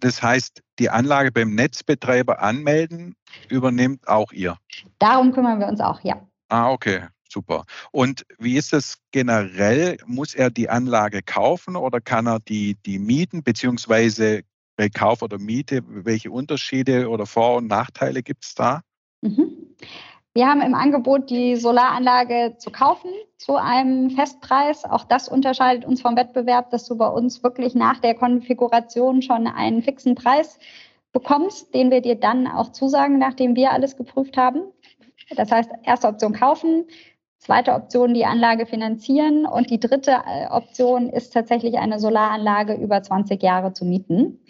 Das 0.00 0.22
heißt, 0.22 0.62
die 0.78 0.90
Anlage 0.90 1.32
beim 1.32 1.54
Netzbetreiber 1.54 2.40
anmelden 2.40 3.14
übernimmt 3.48 4.06
auch 4.08 4.32
ihr? 4.32 4.56
Darum 4.98 5.32
kümmern 5.32 5.60
wir 5.60 5.66
uns 5.66 5.80
auch, 5.80 6.00
ja. 6.00 6.26
Ah, 6.48 6.70
okay. 6.70 7.02
Super. 7.34 7.64
Und 7.90 8.24
wie 8.38 8.56
ist 8.56 8.72
es 8.72 8.98
generell? 9.10 9.96
Muss 10.06 10.34
er 10.34 10.50
die 10.50 10.70
Anlage 10.70 11.20
kaufen 11.20 11.74
oder 11.74 12.00
kann 12.00 12.28
er 12.28 12.38
die, 12.38 12.76
die 12.86 13.00
mieten, 13.00 13.42
beziehungsweise 13.42 14.42
bei 14.76 14.88
Kauf 14.88 15.20
oder 15.20 15.38
Miete, 15.38 15.82
welche 15.86 16.30
Unterschiede 16.30 17.08
oder 17.08 17.26
Vor- 17.26 17.56
und 17.56 17.66
Nachteile 17.66 18.22
gibt 18.22 18.44
es 18.44 18.54
da? 18.54 18.82
Mhm. 19.20 19.74
Wir 20.36 20.48
haben 20.48 20.62
im 20.62 20.74
Angebot, 20.74 21.30
die 21.30 21.54
Solaranlage 21.54 22.56
zu 22.58 22.72
kaufen 22.72 23.10
zu 23.38 23.54
einem 23.54 24.10
Festpreis. 24.10 24.84
Auch 24.84 25.04
das 25.04 25.28
unterscheidet 25.28 25.84
uns 25.84 26.02
vom 26.02 26.16
Wettbewerb, 26.16 26.70
dass 26.70 26.86
du 26.86 26.96
bei 26.96 27.06
uns 27.06 27.44
wirklich 27.44 27.76
nach 27.76 28.00
der 28.00 28.16
Konfiguration 28.16 29.22
schon 29.22 29.46
einen 29.46 29.82
fixen 29.82 30.16
Preis 30.16 30.58
bekommst, 31.12 31.72
den 31.72 31.92
wir 31.92 32.00
dir 32.00 32.16
dann 32.16 32.48
auch 32.48 32.72
zusagen, 32.72 33.18
nachdem 33.18 33.54
wir 33.54 33.70
alles 33.70 33.96
geprüft 33.96 34.36
haben. 34.36 34.62
Das 35.36 35.52
heißt, 35.52 35.70
erste 35.84 36.08
Option 36.08 36.32
kaufen, 36.32 36.86
zweite 37.38 37.72
Option 37.72 38.12
die 38.12 38.26
Anlage 38.26 38.66
finanzieren 38.66 39.46
und 39.46 39.70
die 39.70 39.78
dritte 39.78 40.16
äh, 40.26 40.48
Option 40.50 41.10
ist 41.10 41.32
tatsächlich 41.32 41.78
eine 41.78 42.00
Solaranlage 42.00 42.74
über 42.74 43.00
20 43.00 43.40
Jahre 43.40 43.72
zu 43.72 43.84
mieten. 43.84 44.40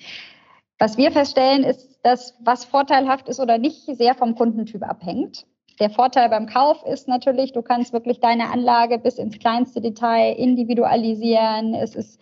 Was 0.79 0.97
wir 0.97 1.13
feststellen, 1.13 1.63
ist, 1.63 2.01
dass 2.03 2.39
was 2.41 2.65
vorteilhaft 2.65 3.29
ist 3.29 3.39
oder 3.39 3.59
nicht, 3.59 3.85
sehr 3.85 4.15
vom 4.15 4.35
Kundentyp 4.35 4.83
abhängt. 4.83 5.47
Der 5.81 5.91
Vorteil 5.91 6.29
beim 6.29 6.47
Kauf 6.47 6.85
ist 6.87 7.09
natürlich, 7.09 7.53
du 7.53 7.63
kannst 7.63 7.93
wirklich 7.93 8.21
deine 8.21 8.51
Anlage 8.51 8.99
bis 8.99 9.19
ins 9.19 9.39
kleinste 9.39 9.81
Detail 9.81 10.35
individualisieren. 10.35 11.75
Es 11.75 11.97
ist 11.97 12.21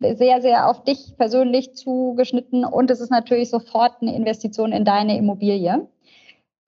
sehr, 0.00 0.40
sehr 0.40 0.68
auf 0.68 0.82
dich 0.82 1.14
persönlich 1.16 1.74
zugeschnitten 1.74 2.64
und 2.64 2.90
es 2.90 3.00
ist 3.00 3.10
natürlich 3.10 3.50
sofort 3.50 4.02
eine 4.02 4.16
Investition 4.16 4.72
in 4.72 4.84
deine 4.84 5.16
Immobilie. 5.16 5.86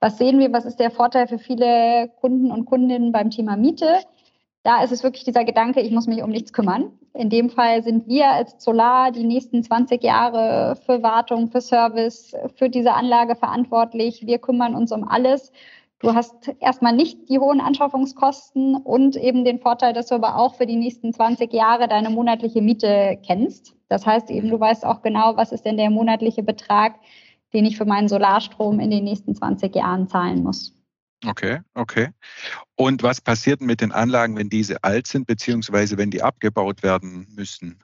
Was 0.00 0.18
sehen 0.18 0.38
wir? 0.38 0.52
Was 0.52 0.66
ist 0.66 0.78
der 0.78 0.90
Vorteil 0.90 1.26
für 1.26 1.38
viele 1.38 2.10
Kunden 2.20 2.52
und 2.52 2.66
Kundinnen 2.66 3.10
beim 3.10 3.30
Thema 3.30 3.56
Miete? 3.56 4.00
Da 4.62 4.82
ist 4.82 4.92
es 4.92 5.02
wirklich 5.02 5.24
dieser 5.24 5.44
Gedanke, 5.44 5.80
ich 5.80 5.90
muss 5.90 6.06
mich 6.06 6.22
um 6.22 6.30
nichts 6.30 6.52
kümmern. 6.52 6.92
In 7.12 7.28
dem 7.28 7.50
Fall 7.50 7.82
sind 7.82 8.06
wir 8.08 8.30
als 8.30 8.62
Solar 8.62 9.12
die 9.12 9.24
nächsten 9.24 9.62
20 9.62 10.02
Jahre 10.02 10.76
für 10.86 11.02
Wartung, 11.02 11.48
für 11.48 11.60
Service, 11.60 12.34
für 12.56 12.70
diese 12.70 12.94
Anlage 12.94 13.36
verantwortlich. 13.36 14.26
Wir 14.26 14.38
kümmern 14.38 14.74
uns 14.74 14.90
um 14.90 15.06
alles. 15.06 15.52
Du 16.04 16.14
hast 16.14 16.54
erstmal 16.60 16.94
nicht 16.94 17.30
die 17.30 17.38
hohen 17.38 17.62
Anschaffungskosten 17.62 18.76
und 18.76 19.16
eben 19.16 19.44
den 19.44 19.58
Vorteil, 19.58 19.94
dass 19.94 20.08
du 20.08 20.16
aber 20.16 20.36
auch 20.36 20.54
für 20.54 20.66
die 20.66 20.76
nächsten 20.76 21.14
20 21.14 21.50
Jahre 21.50 21.88
deine 21.88 22.10
monatliche 22.10 22.60
Miete 22.60 23.18
kennst. 23.24 23.74
Das 23.88 24.04
heißt 24.04 24.30
eben, 24.30 24.50
du 24.50 24.60
weißt 24.60 24.84
auch 24.84 25.00
genau, 25.00 25.38
was 25.38 25.50
ist 25.50 25.64
denn 25.64 25.78
der 25.78 25.88
monatliche 25.88 26.42
Betrag, 26.42 26.96
den 27.54 27.64
ich 27.64 27.78
für 27.78 27.86
meinen 27.86 28.08
Solarstrom 28.08 28.80
in 28.80 28.90
den 28.90 29.04
nächsten 29.04 29.34
20 29.34 29.74
Jahren 29.74 30.06
zahlen 30.06 30.42
muss. 30.42 30.74
Okay, 31.26 31.60
okay. 31.74 32.10
Und 32.76 33.02
was 33.02 33.22
passiert 33.22 33.62
mit 33.62 33.80
den 33.80 33.92
Anlagen, 33.92 34.36
wenn 34.36 34.50
diese 34.50 34.84
alt 34.84 35.06
sind, 35.06 35.26
beziehungsweise 35.26 35.96
wenn 35.96 36.10
die 36.10 36.22
abgebaut 36.22 36.82
werden 36.82 37.28
müssen? 37.34 37.83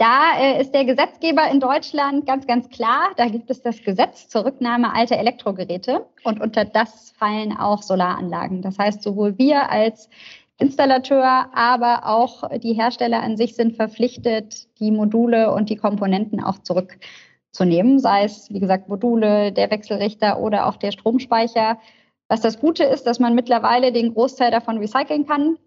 Da 0.00 0.38
äh, 0.38 0.62
ist 0.62 0.72
der 0.72 0.86
Gesetzgeber 0.86 1.50
in 1.50 1.60
Deutschland 1.60 2.24
ganz, 2.24 2.46
ganz 2.46 2.70
klar. 2.70 3.10
Da 3.18 3.26
gibt 3.26 3.50
es 3.50 3.60
das 3.60 3.82
Gesetz 3.82 4.28
zur 4.28 4.46
Rücknahme 4.46 4.94
alter 4.94 5.18
Elektrogeräte 5.18 6.06
und 6.24 6.40
unter 6.40 6.64
das 6.64 7.10
fallen 7.10 7.54
auch 7.54 7.82
Solaranlagen. 7.82 8.62
Das 8.62 8.78
heißt, 8.78 9.02
sowohl 9.02 9.36
wir 9.36 9.70
als 9.70 10.08
Installateur, 10.56 11.50
aber 11.52 12.06
auch 12.06 12.48
die 12.60 12.72
Hersteller 12.72 13.22
an 13.22 13.36
sich 13.36 13.54
sind 13.54 13.76
verpflichtet, 13.76 14.68
die 14.78 14.90
Module 14.90 15.52
und 15.52 15.68
die 15.68 15.76
Komponenten 15.76 16.42
auch 16.42 16.60
zurückzunehmen, 16.60 17.98
sei 17.98 18.24
es, 18.24 18.50
wie 18.50 18.60
gesagt, 18.60 18.88
Module, 18.88 19.52
der 19.52 19.70
Wechselrichter 19.70 20.40
oder 20.40 20.66
auch 20.66 20.76
der 20.76 20.92
Stromspeicher. 20.92 21.78
Was 22.26 22.40
das 22.40 22.58
Gute 22.58 22.84
ist, 22.84 23.06
dass 23.06 23.18
man 23.18 23.34
mittlerweile 23.34 23.92
den 23.92 24.14
Großteil 24.14 24.50
davon 24.50 24.78
recyceln 24.78 25.26
kann. 25.26 25.58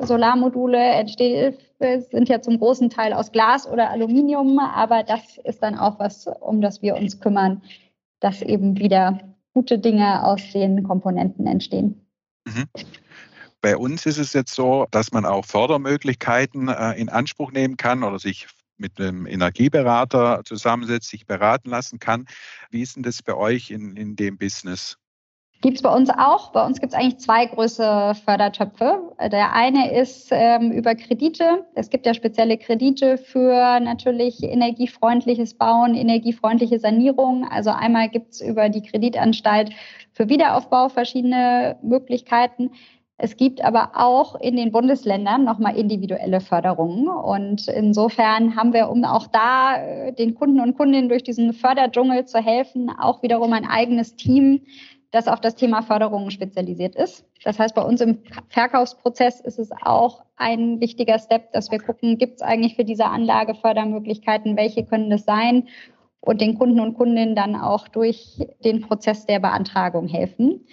Solarmodule 0.00 1.04
sind 1.08 2.28
ja 2.28 2.40
zum 2.40 2.58
großen 2.58 2.90
Teil 2.90 3.12
aus 3.12 3.32
Glas 3.32 3.68
oder 3.68 3.90
Aluminium, 3.90 4.58
aber 4.58 5.02
das 5.02 5.38
ist 5.44 5.62
dann 5.62 5.76
auch 5.76 5.98
was, 5.98 6.26
um 6.40 6.60
das 6.60 6.82
wir 6.82 6.96
uns 6.96 7.20
kümmern, 7.20 7.62
dass 8.20 8.42
eben 8.42 8.78
wieder 8.78 9.18
gute 9.52 9.78
Dinge 9.78 10.24
aus 10.24 10.40
den 10.52 10.82
Komponenten 10.82 11.46
entstehen. 11.46 12.06
Mhm. 12.46 12.64
Bei 13.60 13.76
uns 13.76 14.06
ist 14.06 14.18
es 14.18 14.32
jetzt 14.32 14.54
so, 14.54 14.86
dass 14.90 15.12
man 15.12 15.24
auch 15.24 15.44
Fördermöglichkeiten 15.44 16.68
äh, 16.68 16.92
in 16.92 17.08
Anspruch 17.08 17.52
nehmen 17.52 17.76
kann 17.76 18.04
oder 18.04 18.18
sich 18.18 18.46
mit 18.76 19.00
einem 19.00 19.26
Energieberater 19.26 20.42
zusammensetzt, 20.44 21.08
sich 21.08 21.26
beraten 21.26 21.70
lassen 21.70 21.98
kann. 21.98 22.26
Wie 22.70 22.82
ist 22.82 22.96
denn 22.96 23.02
das 23.02 23.22
bei 23.22 23.34
euch 23.34 23.70
in, 23.70 23.96
in 23.96 24.16
dem 24.16 24.38
Business? 24.38 24.98
Gibt 25.62 25.76
es 25.78 25.82
bei 25.82 25.94
uns 25.94 26.10
auch. 26.10 26.52
Bei 26.52 26.64
uns 26.66 26.80
gibt 26.80 26.92
es 26.92 26.98
eigentlich 26.98 27.18
zwei 27.18 27.46
große 27.46 28.12
Fördertöpfe. 28.24 29.00
Der 29.32 29.54
eine 29.54 29.90
ist 29.90 30.28
ähm, 30.30 30.70
über 30.70 30.94
Kredite. 30.94 31.64
Es 31.74 31.88
gibt 31.88 32.04
ja 32.04 32.12
spezielle 32.12 32.58
Kredite 32.58 33.16
für 33.16 33.80
natürlich 33.80 34.42
energiefreundliches 34.42 35.54
Bauen, 35.54 35.94
energiefreundliche 35.94 36.78
Sanierung. 36.78 37.48
Also 37.48 37.70
einmal 37.70 38.10
gibt 38.10 38.34
es 38.34 38.40
über 38.42 38.68
die 38.68 38.82
Kreditanstalt 38.82 39.70
für 40.12 40.28
Wiederaufbau 40.28 40.90
verschiedene 40.90 41.78
Möglichkeiten. 41.82 42.70
Es 43.18 43.38
gibt 43.38 43.64
aber 43.64 43.92
auch 43.94 44.38
in 44.38 44.56
den 44.56 44.72
Bundesländern 44.72 45.44
nochmal 45.44 45.76
individuelle 45.76 46.40
Förderungen. 46.42 47.08
Und 47.08 47.66
insofern 47.68 48.56
haben 48.56 48.74
wir, 48.74 48.90
um 48.90 49.02
auch 49.04 49.26
da 49.26 49.76
äh, 49.76 50.12
den 50.12 50.34
Kunden 50.34 50.60
und 50.60 50.76
Kundinnen 50.76 51.08
durch 51.08 51.22
diesen 51.22 51.54
Förderdschungel 51.54 52.26
zu 52.26 52.40
helfen, 52.40 52.90
auch 52.90 53.22
wiederum 53.22 53.54
ein 53.54 53.64
eigenes 53.64 54.16
Team, 54.16 54.60
das 55.10 55.28
auf 55.28 55.40
das 55.40 55.54
Thema 55.54 55.82
Förderungen 55.82 56.30
spezialisiert 56.30 56.94
ist. 56.94 57.24
Das 57.44 57.58
heißt, 57.58 57.74
bei 57.74 57.82
uns 57.82 58.00
im 58.00 58.18
Verkaufsprozess 58.48 59.40
ist 59.40 59.58
es 59.58 59.70
auch 59.82 60.24
ein 60.36 60.80
wichtiger 60.80 61.18
Step, 61.18 61.52
dass 61.52 61.70
wir 61.70 61.78
gucken, 61.78 62.18
gibt 62.18 62.36
es 62.36 62.42
eigentlich 62.42 62.76
für 62.76 62.84
diese 62.84 63.06
Anlage 63.06 63.54
Fördermöglichkeiten, 63.54 64.56
welche 64.56 64.84
können 64.84 65.10
das 65.10 65.24
sein 65.24 65.68
und 66.20 66.40
den 66.40 66.58
Kunden 66.58 66.80
und 66.80 66.94
Kundinnen 66.94 67.34
dann 67.34 67.54
auch 67.56 67.88
durch 67.88 68.46
den 68.64 68.82
Prozess 68.82 69.26
der 69.26 69.38
Beantragung 69.38 70.08
helfen. 70.08 70.66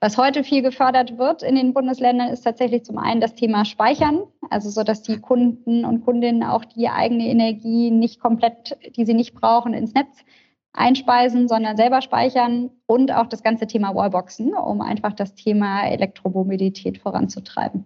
Was 0.00 0.16
heute 0.16 0.44
viel 0.44 0.62
gefördert 0.62 1.18
wird 1.18 1.42
in 1.42 1.56
den 1.56 1.74
Bundesländern, 1.74 2.28
ist 2.28 2.42
tatsächlich 2.42 2.84
zum 2.84 2.98
einen 2.98 3.20
das 3.20 3.34
Thema 3.34 3.64
Speichern, 3.64 4.22
also 4.48 4.70
so, 4.70 4.84
dass 4.84 5.02
die 5.02 5.18
Kunden 5.18 5.84
und 5.84 6.04
Kundinnen 6.04 6.44
auch 6.44 6.64
die 6.64 6.88
eigene 6.88 7.26
Energie 7.26 7.90
nicht 7.90 8.20
komplett, 8.20 8.76
die 8.96 9.04
sie 9.04 9.14
nicht 9.14 9.34
brauchen, 9.34 9.74
ins 9.74 9.94
Netz 9.94 10.24
einspeisen, 10.78 11.48
sondern 11.48 11.76
selber 11.76 12.02
speichern 12.02 12.70
und 12.86 13.12
auch 13.12 13.26
das 13.26 13.42
ganze 13.42 13.66
Thema 13.66 13.94
Wallboxen, 13.94 14.54
um 14.54 14.80
einfach 14.80 15.12
das 15.12 15.34
Thema 15.34 15.86
Elektromobilität 15.86 16.98
voranzutreiben. 16.98 17.84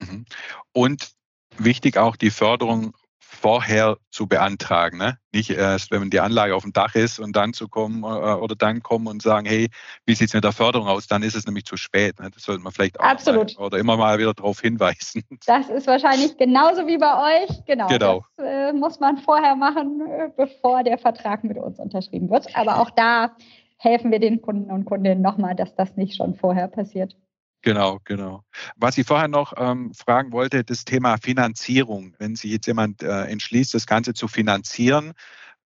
Mhm. 0.00 0.24
Und 0.72 1.10
wichtig 1.58 1.98
auch 1.98 2.16
die 2.16 2.30
Förderung 2.30 2.96
vorher 3.40 3.96
zu 4.10 4.26
beantragen. 4.26 4.98
Ne? 4.98 5.16
Nicht 5.32 5.50
erst, 5.50 5.90
wenn 5.90 6.10
die 6.10 6.20
Anlage 6.20 6.54
auf 6.54 6.62
dem 6.62 6.74
Dach 6.74 6.94
ist 6.94 7.18
und 7.18 7.34
dann 7.34 7.54
zu 7.54 7.68
kommen 7.68 8.02
äh, 8.02 8.06
oder 8.06 8.54
dann 8.54 8.82
kommen 8.82 9.06
und 9.06 9.22
sagen, 9.22 9.46
hey, 9.46 9.68
wie 10.04 10.14
sieht 10.14 10.28
es 10.28 10.34
mit 10.34 10.44
der 10.44 10.52
Förderung 10.52 10.88
aus? 10.88 11.06
Dann 11.06 11.22
ist 11.22 11.34
es 11.34 11.46
nämlich 11.46 11.64
zu 11.64 11.76
spät. 11.76 12.20
Ne? 12.20 12.30
Das 12.30 12.42
sollte 12.42 12.62
man 12.62 12.72
vielleicht 12.72 13.00
auch 13.00 13.04
Absolut. 13.04 13.58
oder 13.58 13.78
immer 13.78 13.96
mal 13.96 14.18
wieder 14.18 14.34
darauf 14.34 14.60
hinweisen. 14.60 15.22
Das 15.46 15.68
ist 15.68 15.86
wahrscheinlich 15.86 16.36
genauso 16.36 16.86
wie 16.86 16.98
bei 16.98 17.44
euch. 17.44 17.64
Genau. 17.64 17.86
genau. 17.88 18.24
Das 18.36 18.46
äh, 18.46 18.72
muss 18.72 19.00
man 19.00 19.16
vorher 19.18 19.56
machen, 19.56 20.02
äh, 20.06 20.28
bevor 20.36 20.84
der 20.84 20.98
Vertrag 20.98 21.42
mit 21.42 21.56
uns 21.56 21.78
unterschrieben 21.78 22.30
wird. 22.30 22.54
Aber 22.54 22.80
auch 22.80 22.90
da 22.90 23.34
helfen 23.78 24.10
wir 24.10 24.18
den 24.18 24.42
Kunden 24.42 24.70
und 24.70 24.84
Kundinnen 24.84 25.22
nochmal, 25.22 25.54
dass 25.54 25.74
das 25.74 25.96
nicht 25.96 26.14
schon 26.16 26.34
vorher 26.34 26.68
passiert. 26.68 27.16
Genau, 27.62 27.98
genau. 28.04 28.42
Was 28.76 28.96
ich 28.96 29.06
vorher 29.06 29.28
noch 29.28 29.52
ähm, 29.56 29.92
fragen 29.92 30.32
wollte, 30.32 30.64
das 30.64 30.84
Thema 30.84 31.18
Finanzierung. 31.18 32.14
Wenn 32.18 32.34
sich 32.34 32.52
jetzt 32.52 32.66
jemand 32.66 33.02
äh, 33.02 33.24
entschließt, 33.24 33.74
das 33.74 33.86
Ganze 33.86 34.14
zu 34.14 34.28
finanzieren, 34.28 35.12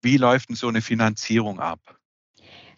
wie 0.00 0.16
läuft 0.16 0.48
denn 0.48 0.56
so 0.56 0.68
eine 0.68 0.80
Finanzierung 0.80 1.60
ab? 1.60 1.80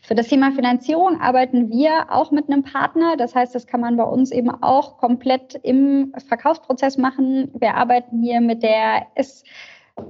Für 0.02 0.14
das 0.14 0.28
Thema 0.28 0.52
Finanzierung 0.52 1.20
arbeiten 1.20 1.70
wir 1.70 2.06
auch 2.10 2.30
mit 2.30 2.48
einem 2.48 2.62
Partner. 2.62 3.16
Das 3.16 3.34
heißt, 3.34 3.54
das 3.54 3.66
kann 3.66 3.80
man 3.80 3.96
bei 3.96 4.04
uns 4.04 4.30
eben 4.30 4.50
auch 4.50 4.98
komplett 4.98 5.58
im 5.64 6.12
Verkaufsprozess 6.28 6.96
machen. 6.96 7.50
Wir 7.58 7.75
arbeiten 7.75 8.22
hier 8.22 8.40
mit 8.40 8.62
der 8.62 9.08
S 9.16 9.42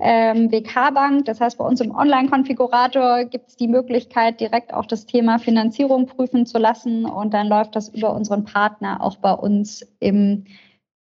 ähm, 0.01 0.51
WK-Bank. 0.51 1.25
Das 1.25 1.41
heißt, 1.41 1.59
bei 1.59 1.65
uns 1.65 1.81
im 1.81 1.95
Online-Konfigurator 1.95 3.25
gibt 3.25 3.49
es 3.49 3.57
die 3.57 3.69
Möglichkeit, 3.69 4.41
direkt 4.41 4.73
auch 4.73 4.87
das 4.87 5.07
Thema 5.07 5.39
Finanzierung 5.39 6.07
prüfen 6.07 6.47
zu 6.47 6.59
lassen. 6.59 7.05
Und 7.05 7.35
dann 7.35 7.49
läuft 7.49 7.77
das 7.77 7.89
über 7.89 8.15
unseren 8.15 8.45
Partner 8.45 9.01
auch 9.01 9.17
bei 9.17 9.33
uns 9.33 9.87
im 10.01 10.45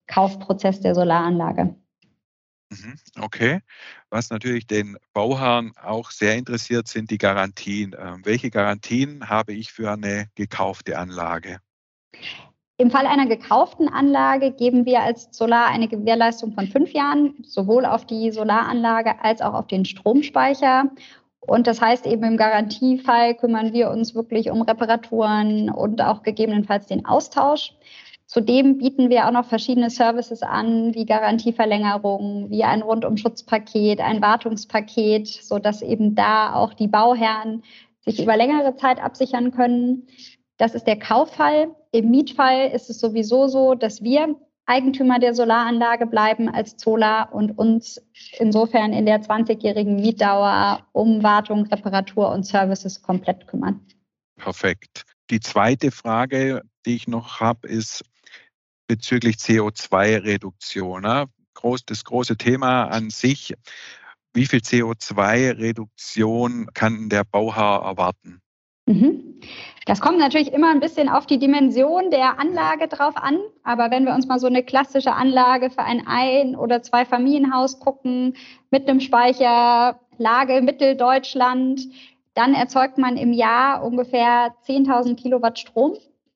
Kaufprozess 0.06 0.80
der 0.80 0.94
Solaranlage. 0.94 1.74
Mhm, 2.70 2.98
okay. 3.20 3.60
Was 4.10 4.30
natürlich 4.30 4.66
den 4.66 4.96
Bauherrn 5.12 5.72
auch 5.76 6.10
sehr 6.10 6.36
interessiert, 6.36 6.88
sind 6.88 7.10
die 7.10 7.18
Garantien. 7.18 7.94
Ähm, 7.98 8.24
welche 8.24 8.50
Garantien 8.50 9.28
habe 9.28 9.52
ich 9.52 9.72
für 9.72 9.92
eine 9.92 10.28
gekaufte 10.34 10.98
Anlage? 10.98 11.60
Im 12.78 12.90
Fall 12.90 13.06
einer 13.06 13.26
gekauften 13.26 13.88
Anlage 13.88 14.52
geben 14.52 14.84
wir 14.84 15.00
als 15.00 15.28
Solar 15.30 15.68
eine 15.68 15.88
Gewährleistung 15.88 16.52
von 16.52 16.66
fünf 16.66 16.92
Jahren, 16.92 17.34
sowohl 17.42 17.86
auf 17.86 18.04
die 18.04 18.30
Solaranlage 18.30 19.14
als 19.22 19.40
auch 19.40 19.54
auf 19.54 19.66
den 19.66 19.86
Stromspeicher. 19.86 20.90
Und 21.40 21.66
das 21.66 21.80
heißt 21.80 22.06
eben 22.06 22.24
im 22.24 22.36
Garantiefall 22.36 23.34
kümmern 23.34 23.72
wir 23.72 23.90
uns 23.90 24.14
wirklich 24.14 24.50
um 24.50 24.60
Reparaturen 24.60 25.70
und 25.70 26.02
auch 26.02 26.22
gegebenenfalls 26.22 26.86
den 26.86 27.06
Austausch. 27.06 27.72
Zudem 28.26 28.76
bieten 28.76 29.08
wir 29.08 29.26
auch 29.26 29.32
noch 29.32 29.46
verschiedene 29.46 29.88
Services 29.88 30.42
an, 30.42 30.94
wie 30.94 31.06
Garantieverlängerung, 31.06 32.50
wie 32.50 32.64
ein 32.64 32.82
Rundumschutzpaket, 32.82 34.00
ein 34.00 34.20
Wartungspaket, 34.20 35.28
so 35.28 35.58
dass 35.58 35.80
eben 35.80 36.14
da 36.14 36.52
auch 36.54 36.74
die 36.74 36.88
Bauherren 36.88 37.62
sich 38.00 38.22
über 38.22 38.36
längere 38.36 38.76
Zeit 38.76 39.02
absichern 39.02 39.52
können. 39.52 40.08
Das 40.58 40.74
ist 40.74 40.86
der 40.86 40.98
Kauffall. 40.98 41.74
Im 41.92 42.10
Mietfall 42.10 42.70
ist 42.70 42.90
es 42.90 43.00
sowieso 43.00 43.48
so, 43.48 43.74
dass 43.74 44.02
wir 44.02 44.36
Eigentümer 44.66 45.20
der 45.20 45.34
Solaranlage 45.34 46.06
bleiben 46.06 46.48
als 46.48 46.76
Zola 46.76 47.22
und 47.22 47.56
uns 47.56 48.02
insofern 48.38 48.92
in 48.92 49.06
der 49.06 49.22
20-jährigen 49.22 49.96
Mietdauer 49.96 50.86
um 50.92 51.22
Wartung, 51.22 51.66
Reparatur 51.66 52.32
und 52.32 52.44
Services 52.44 53.02
komplett 53.02 53.46
kümmern. 53.46 53.80
Perfekt. 54.36 55.04
Die 55.30 55.40
zweite 55.40 55.90
Frage, 55.90 56.62
die 56.84 56.96
ich 56.96 57.06
noch 57.06 57.40
habe, 57.40 57.68
ist 57.68 58.04
bezüglich 58.88 59.36
CO2-Reduktion. 59.36 61.02
Ne? 61.02 61.26
Groß, 61.54 61.84
das 61.84 62.04
große 62.04 62.36
Thema 62.36 62.84
an 62.84 63.10
sich. 63.10 63.54
Wie 64.32 64.46
viel 64.46 64.60
CO2-Reduktion 64.60 66.68
kann 66.74 67.08
der 67.08 67.24
Bauherr 67.24 67.82
erwarten? 67.84 68.40
Mhm. 68.86 69.40
Das 69.84 70.00
kommt 70.00 70.18
natürlich 70.18 70.52
immer 70.52 70.70
ein 70.70 70.80
bisschen 70.80 71.08
auf 71.08 71.26
die 71.26 71.38
Dimension 71.38 72.10
der 72.10 72.40
Anlage 72.40 72.88
drauf 72.88 73.16
an. 73.16 73.38
Aber 73.62 73.90
wenn 73.90 74.04
wir 74.04 74.14
uns 74.14 74.26
mal 74.26 74.40
so 74.40 74.46
eine 74.48 74.64
klassische 74.64 75.12
Anlage 75.12 75.70
für 75.70 75.82
ein 75.82 76.06
Ein- 76.06 76.56
oder 76.56 76.82
Zwei-Familienhaus 76.82 77.78
gucken, 77.78 78.34
mit 78.70 78.88
einem 78.88 79.00
Speicher, 79.00 80.00
Lage 80.18 80.62
Mitteldeutschland, 80.62 81.82
dann 82.34 82.54
erzeugt 82.54 82.98
man 82.98 83.16
im 83.16 83.32
Jahr 83.32 83.84
ungefähr 83.84 84.54
10.000 84.66 85.14
Kilowatt 85.16 85.58
Strom 85.58 85.94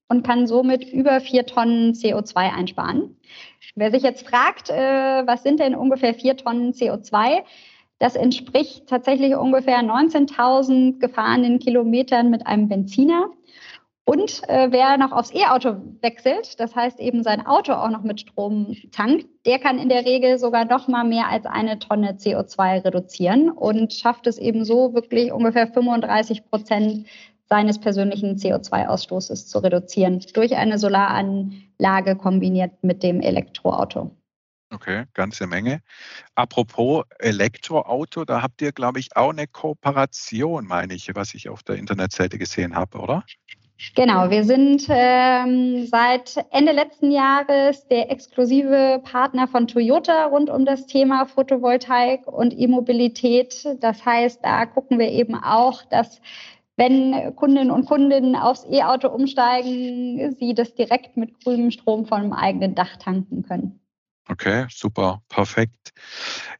und 0.09 0.25
kann 0.25 0.47
somit 0.47 0.85
über 0.93 1.21
vier 1.21 1.47
Tonnen 1.47 1.93
CO2 1.93 2.37
einsparen. 2.37 3.17
Wer 3.75 3.91
sich 3.91 4.03
jetzt 4.03 4.27
fragt, 4.27 4.71
äh, 4.71 5.27
was 5.27 5.43
sind 5.43 5.61
denn 5.61 5.75
ungefähr 5.75 6.15
vier 6.15 6.37
Tonnen 6.37 6.73
CO2? 6.73 7.43
Das 8.01 8.17
entspricht 8.17 8.89
tatsächlich 8.89 9.37
ungefähr 9.37 9.81
19.000 9.81 10.99
gefahrenen 11.01 11.59
Kilometern 11.59 12.31
mit 12.31 12.47
einem 12.47 12.67
Benziner. 12.67 13.29
Und 14.07 14.43
äh, 14.49 14.69
wer 14.73 14.97
noch 14.97 15.13
aufs 15.13 15.35
E-Auto 15.35 15.77
wechselt, 16.01 16.59
das 16.59 16.75
heißt 16.75 16.99
eben 16.99 17.23
sein 17.23 17.47
Auto 17.47 17.75
auch 17.75 17.91
noch 17.91 18.03
mit 18.03 18.19
Strom 18.21 18.75
tankt, 18.91 19.27
der 19.45 19.59
kann 19.59 19.79
in 19.79 19.91
der 19.91 20.07
Regel 20.07 20.39
sogar 20.39 20.65
noch 20.65 20.89
mal 20.89 21.05
mehr 21.05 21.29
als 21.29 21.45
eine 21.45 21.79
Tonne 21.79 22.15
CO2 22.15 22.87
reduzieren 22.87 23.51
und 23.51 23.93
schafft 23.93 24.27
es 24.27 24.39
eben 24.39 24.65
so 24.65 24.95
wirklich 24.95 25.31
ungefähr 25.31 25.69
35 25.69 26.49
Prozent 26.49 27.07
seines 27.51 27.79
persönlichen 27.79 28.37
CO2-Ausstoßes 28.37 29.47
zu 29.47 29.59
reduzieren 29.59 30.25
durch 30.33 30.57
eine 30.57 30.79
Solaranlage 30.79 32.17
kombiniert 32.17 32.83
mit 32.83 33.03
dem 33.03 33.21
Elektroauto. 33.21 34.11
Okay, 34.73 35.05
ganze 35.15 35.49
Menge. 35.49 35.81
Apropos 36.37 37.05
Elektroauto, 37.19 38.25
da 38.25 38.41
habt 38.41 38.63
ihr, 38.63 38.71
glaube 38.71 39.01
ich, 39.01 39.17
auch 39.17 39.31
eine 39.31 39.49
Kooperation, 39.49 40.65
meine 40.65 40.95
ich, 40.95 41.11
was 41.15 41.35
ich 41.35 41.49
auf 41.49 41.65
der 41.65 41.77
Internetseite 41.77 42.39
gesehen 42.39 42.77
habe, 42.77 42.99
oder? 42.99 43.25
Genau, 43.97 44.31
wir 44.31 44.45
sind 44.45 44.87
ähm, 44.91 45.87
seit 45.87 46.37
Ende 46.51 46.73
letzten 46.73 47.11
Jahres 47.11 47.89
der 47.89 48.11
exklusive 48.13 49.01
Partner 49.03 49.49
von 49.49 49.67
Toyota 49.67 50.27
rund 50.27 50.51
um 50.51 50.67
das 50.67 50.87
Thema 50.87 51.25
Photovoltaik 51.27 52.27
und 52.27 52.53
E-Mobilität. 52.57 53.67
Das 53.81 54.05
heißt, 54.05 54.41
da 54.45 54.67
gucken 54.67 54.99
wir 54.99 55.09
eben 55.09 55.35
auch, 55.35 55.83
dass 55.85 56.21
wenn 56.77 57.35
Kundinnen 57.37 57.71
und 57.71 57.87
Kunden 57.87 58.37
aufs 58.37 58.67
E-Auto 58.71 59.09
umsteigen, 59.09 60.37
sie 60.39 60.55
das 60.55 60.75
direkt 60.75 61.17
mit 61.17 61.43
grünem 61.43 61.71
Strom 61.71 62.07
einem 62.13 62.35
eigenen 62.35 62.75
Dach 62.75 62.97
tanken 62.97 63.43
können. 63.43 63.81
Okay, 64.29 64.67
super, 64.71 65.23
perfekt. 65.29 65.93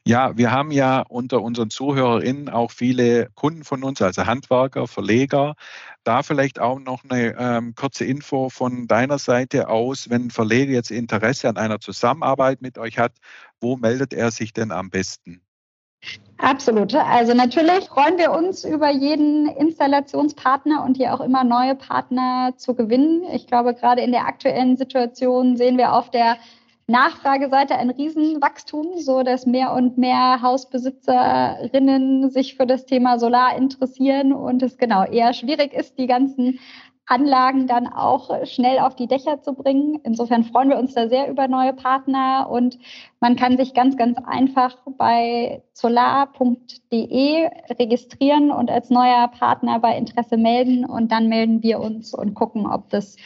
Ja, 0.05 0.35
wir 0.35 0.51
haben 0.51 0.71
ja 0.71 1.03
unter 1.07 1.41
unseren 1.41 1.69
ZuhörerInnen 1.69 2.49
auch 2.49 2.71
viele 2.71 3.29
Kunden 3.35 3.63
von 3.63 3.83
uns, 3.83 4.01
also 4.01 4.25
Handwerker, 4.25 4.87
Verleger. 4.87 5.55
Da 6.03 6.23
vielleicht 6.23 6.59
auch 6.59 6.79
noch 6.79 7.03
eine 7.03 7.35
ähm, 7.37 7.75
kurze 7.75 8.03
Info 8.03 8.49
von 8.49 8.87
deiner 8.87 9.19
Seite 9.19 9.69
aus. 9.69 10.09
Wenn 10.09 10.27
ein 10.27 10.31
Verleger 10.31 10.73
jetzt 10.73 10.91
Interesse 10.91 11.47
an 11.47 11.57
einer 11.57 11.79
Zusammenarbeit 11.79 12.61
mit 12.61 12.77
euch 12.77 12.97
hat, 12.97 13.13
wo 13.61 13.77
meldet 13.77 14.13
er 14.13 14.31
sich 14.31 14.51
denn 14.51 14.71
am 14.71 14.89
besten? 14.89 15.41
Absolut. 16.39 16.95
Also 16.95 17.35
natürlich 17.35 17.87
freuen 17.87 18.17
wir 18.17 18.31
uns 18.31 18.65
über 18.65 18.89
jeden 18.89 19.47
Installationspartner 19.47 20.83
und 20.83 20.97
hier 20.97 21.13
auch 21.13 21.21
immer 21.21 21.43
neue 21.43 21.75
Partner 21.75 22.53
zu 22.57 22.73
gewinnen. 22.73 23.23
Ich 23.31 23.45
glaube, 23.45 23.75
gerade 23.75 24.01
in 24.01 24.11
der 24.11 24.25
aktuellen 24.25 24.75
Situation 24.75 25.55
sehen 25.55 25.77
wir 25.77 25.93
auf 25.93 26.09
der 26.09 26.37
Nachfrageseite 26.91 27.75
ein 27.75 27.89
Riesenwachstum, 27.89 28.99
so 28.99 29.23
dass 29.23 29.45
mehr 29.45 29.73
und 29.73 29.97
mehr 29.97 30.41
Hausbesitzerinnen 30.41 32.29
sich 32.29 32.55
für 32.55 32.67
das 32.67 32.85
Thema 32.85 33.17
Solar 33.17 33.57
interessieren 33.57 34.33
und 34.33 34.61
es 34.61 34.77
genau 34.77 35.03
eher 35.03 35.33
schwierig 35.33 35.73
ist, 35.73 35.97
die 35.97 36.07
ganzen 36.07 36.59
Anlagen 37.11 37.67
dann 37.67 37.87
auch 37.87 38.45
schnell 38.45 38.79
auf 38.79 38.95
die 38.95 39.07
Dächer 39.07 39.41
zu 39.41 39.53
bringen. 39.53 39.99
Insofern 40.03 40.45
freuen 40.45 40.69
wir 40.69 40.77
uns 40.77 40.93
da 40.93 41.09
sehr 41.09 41.29
über 41.29 41.47
neue 41.47 41.73
Partner 41.73 42.47
und 42.49 42.77
man 43.19 43.35
kann 43.35 43.57
sich 43.57 43.73
ganz, 43.73 43.97
ganz 43.97 44.17
einfach 44.25 44.77
bei 44.97 45.61
solar.de 45.73 47.49
registrieren 47.77 48.51
und 48.51 48.71
als 48.71 48.89
neuer 48.89 49.27
Partner 49.27 49.79
bei 49.79 49.97
Interesse 49.97 50.37
melden 50.37 50.85
und 50.85 51.11
dann 51.11 51.27
melden 51.27 51.63
wir 51.63 51.81
uns 51.81 52.13
und 52.13 52.33
gucken, 52.33 52.65
ob 52.65 52.89
das 52.89 53.17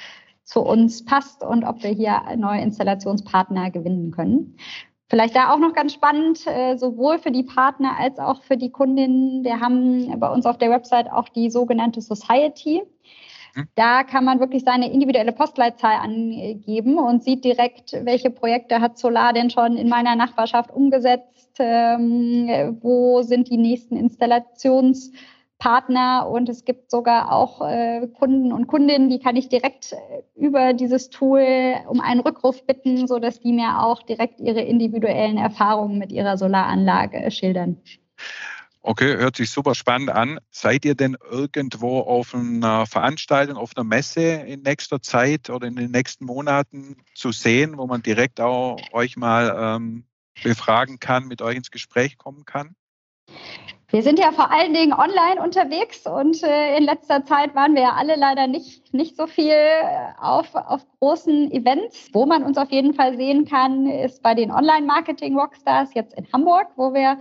zu 0.46 0.62
uns 0.62 1.04
passt 1.04 1.44
und 1.44 1.64
ob 1.64 1.84
wir 1.84 1.90
hier 1.90 2.22
neue 2.38 2.62
Installationspartner 2.62 3.72
gewinnen 3.72 4.12
können. 4.12 4.56
Vielleicht 5.10 5.36
da 5.36 5.54
auch 5.54 5.60
noch 5.60 5.74
ganz 5.74 5.94
spannend, 5.94 6.48
äh, 6.48 6.78
sowohl 6.78 7.20
für 7.20 7.32
die 7.32 7.44
Partner 7.44 7.98
als 8.00 8.18
auch 8.18 8.42
für 8.44 8.58
die 8.58 8.72
Kundinnen. 8.72 9.44
Wir 9.44 9.60
haben 9.60 10.20
bei 10.20 10.30
uns 10.30 10.46
auf 10.46 10.58
der 10.58 10.72
Website 10.72 11.12
auch 11.12 11.30
die 11.30 11.50
sogenannte 11.50 12.02
Society. 12.02 12.82
Hm. 13.54 13.68
Da 13.76 14.04
kann 14.04 14.26
man 14.26 14.40
wirklich 14.40 14.64
seine 14.64 14.92
individuelle 14.92 15.32
Postleitzahl 15.32 15.98
angeben 16.02 16.98
und 16.98 17.24
sieht 17.24 17.44
direkt, 17.44 17.94
welche 18.04 18.32
Projekte 18.32 18.82
hat 18.82 18.98
Solar 18.98 19.34
denn 19.34 19.50
schon 19.50 19.78
in 19.78 19.90
meiner 19.90 20.16
Nachbarschaft 20.16 20.72
umgesetzt, 20.72 21.56
ähm, 21.60 22.78
wo 22.82 23.22
sind 23.22 23.50
die 23.50 23.58
nächsten 23.58 23.98
Installations- 23.98 25.12
Partner 25.58 26.28
und 26.30 26.50
es 26.50 26.66
gibt 26.66 26.92
sogar 26.92 27.32
auch 27.32 27.62
äh, 27.62 28.08
Kunden 28.20 28.52
und 28.52 28.68
Kundinnen, 28.68 29.10
die 29.10 29.20
kann 29.20 29.36
ich 29.36 29.50
direkt 29.50 29.94
äh, 29.94 30.24
über 30.36 30.74
dieses 30.74 31.10
Tool 31.10 31.76
um 31.88 32.02
einen 32.02 32.20
Rückruf 32.20 32.66
bitten, 32.66 33.08
so 33.08 33.20
dass 33.20 33.40
die 33.40 33.54
mir 33.54 33.82
auch 33.82 34.04
direkt 34.04 34.40
ihre 34.40 34.62
individuellen 34.62 35.38
Erfahrungen 35.38 35.98
mit 35.98 36.12
ihrer 36.12 36.38
Solaranlage 36.38 37.32
schildern. 37.32 37.78
Okay, 38.88 39.18
hört 39.18 39.36
sich 39.36 39.50
super 39.50 39.74
spannend 39.74 40.12
an. 40.12 40.40
Seid 40.52 40.86
ihr 40.86 40.94
denn 40.94 41.18
irgendwo 41.32 42.02
auf 42.02 42.36
einer 42.36 42.86
Veranstaltung, 42.86 43.58
auf 43.58 43.72
einer 43.76 43.84
Messe 43.84 44.22
in 44.22 44.62
nächster 44.62 45.02
Zeit 45.02 45.50
oder 45.50 45.66
in 45.66 45.76
den 45.76 45.90
nächsten 45.90 46.26
Monaten 46.26 46.98
zu 47.16 47.32
sehen, 47.32 47.80
wo 47.80 47.88
man 47.88 48.04
direkt 48.04 48.40
auch 48.40 48.78
euch 48.92 49.18
mal 49.18 49.56
ähm, 49.58 50.06
befragen 50.44 51.00
kann, 51.00 51.28
mit 51.28 51.42
euch 51.42 51.56
ins 51.56 51.72
Gespräch 51.72 52.20
kommen 52.20 52.46
kann? 52.46 52.76
Wir 53.90 54.02
sind 54.02 54.18
ja 54.18 54.32
vor 54.32 54.52
allen 54.52 54.74
Dingen 54.74 54.94
online 54.94 55.42
unterwegs 55.42 56.08
und 56.08 56.42
äh, 56.44 56.78
in 56.78 56.84
letzter 56.84 57.24
Zeit 57.24 57.54
waren 57.54 57.76
wir 57.76 57.84
ja 57.84 57.94
alle 57.94 58.16
leider 58.16 58.48
nicht, 58.48 58.94
nicht 58.94 59.16
so 59.16 59.28
viel 59.28 59.56
auf, 60.20 60.56
auf 60.56 60.82
großen 61.00 61.52
Events. 61.52 62.10
Wo 62.12 62.26
man 62.26 62.44
uns 62.44 62.58
auf 62.58 62.72
jeden 62.72 62.94
Fall 62.96 63.16
sehen 63.16 63.46
kann, 63.46 63.86
ist 63.88 64.24
bei 64.24 64.34
den 64.34 64.52
Online-Marketing-Rockstars 64.52 65.94
jetzt 65.94 66.18
in 66.18 66.26
Hamburg, 66.34 66.68
wo 66.76 66.94
wir 66.94 67.20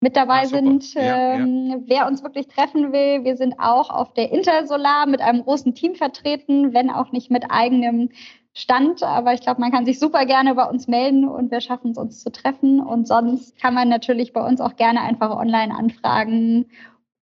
mit 0.00 0.16
dabei 0.16 0.42
ah, 0.42 0.46
sind. 0.46 0.94
Ja, 0.94 1.34
ähm, 1.34 1.70
ja. 1.70 1.76
Wer 1.86 2.06
uns 2.06 2.22
wirklich 2.22 2.48
treffen 2.48 2.92
will, 2.92 3.24
wir 3.24 3.36
sind 3.36 3.58
auch 3.58 3.90
auf 3.90 4.14
der 4.14 4.30
Intersolar 4.32 5.06
mit 5.06 5.20
einem 5.20 5.42
großen 5.42 5.74
Team 5.74 5.94
vertreten, 5.94 6.72
wenn 6.72 6.90
auch 6.90 7.12
nicht 7.12 7.30
mit 7.30 7.50
eigenem 7.50 8.10
Stand. 8.54 9.02
Aber 9.02 9.34
ich 9.34 9.40
glaube, 9.40 9.60
man 9.60 9.70
kann 9.70 9.86
sich 9.86 9.98
super 9.98 10.26
gerne 10.26 10.54
bei 10.54 10.64
uns 10.64 10.88
melden 10.88 11.28
und 11.28 11.50
wir 11.50 11.60
schaffen 11.60 11.92
es, 11.92 11.98
uns 11.98 12.22
zu 12.22 12.30
treffen. 12.30 12.80
Und 12.80 13.06
sonst 13.06 13.58
kann 13.58 13.74
man 13.74 13.88
natürlich 13.88 14.32
bei 14.32 14.44
uns 14.44 14.60
auch 14.60 14.76
gerne 14.76 15.02
einfach 15.02 15.30
online 15.30 15.74
anfragen. 15.74 16.66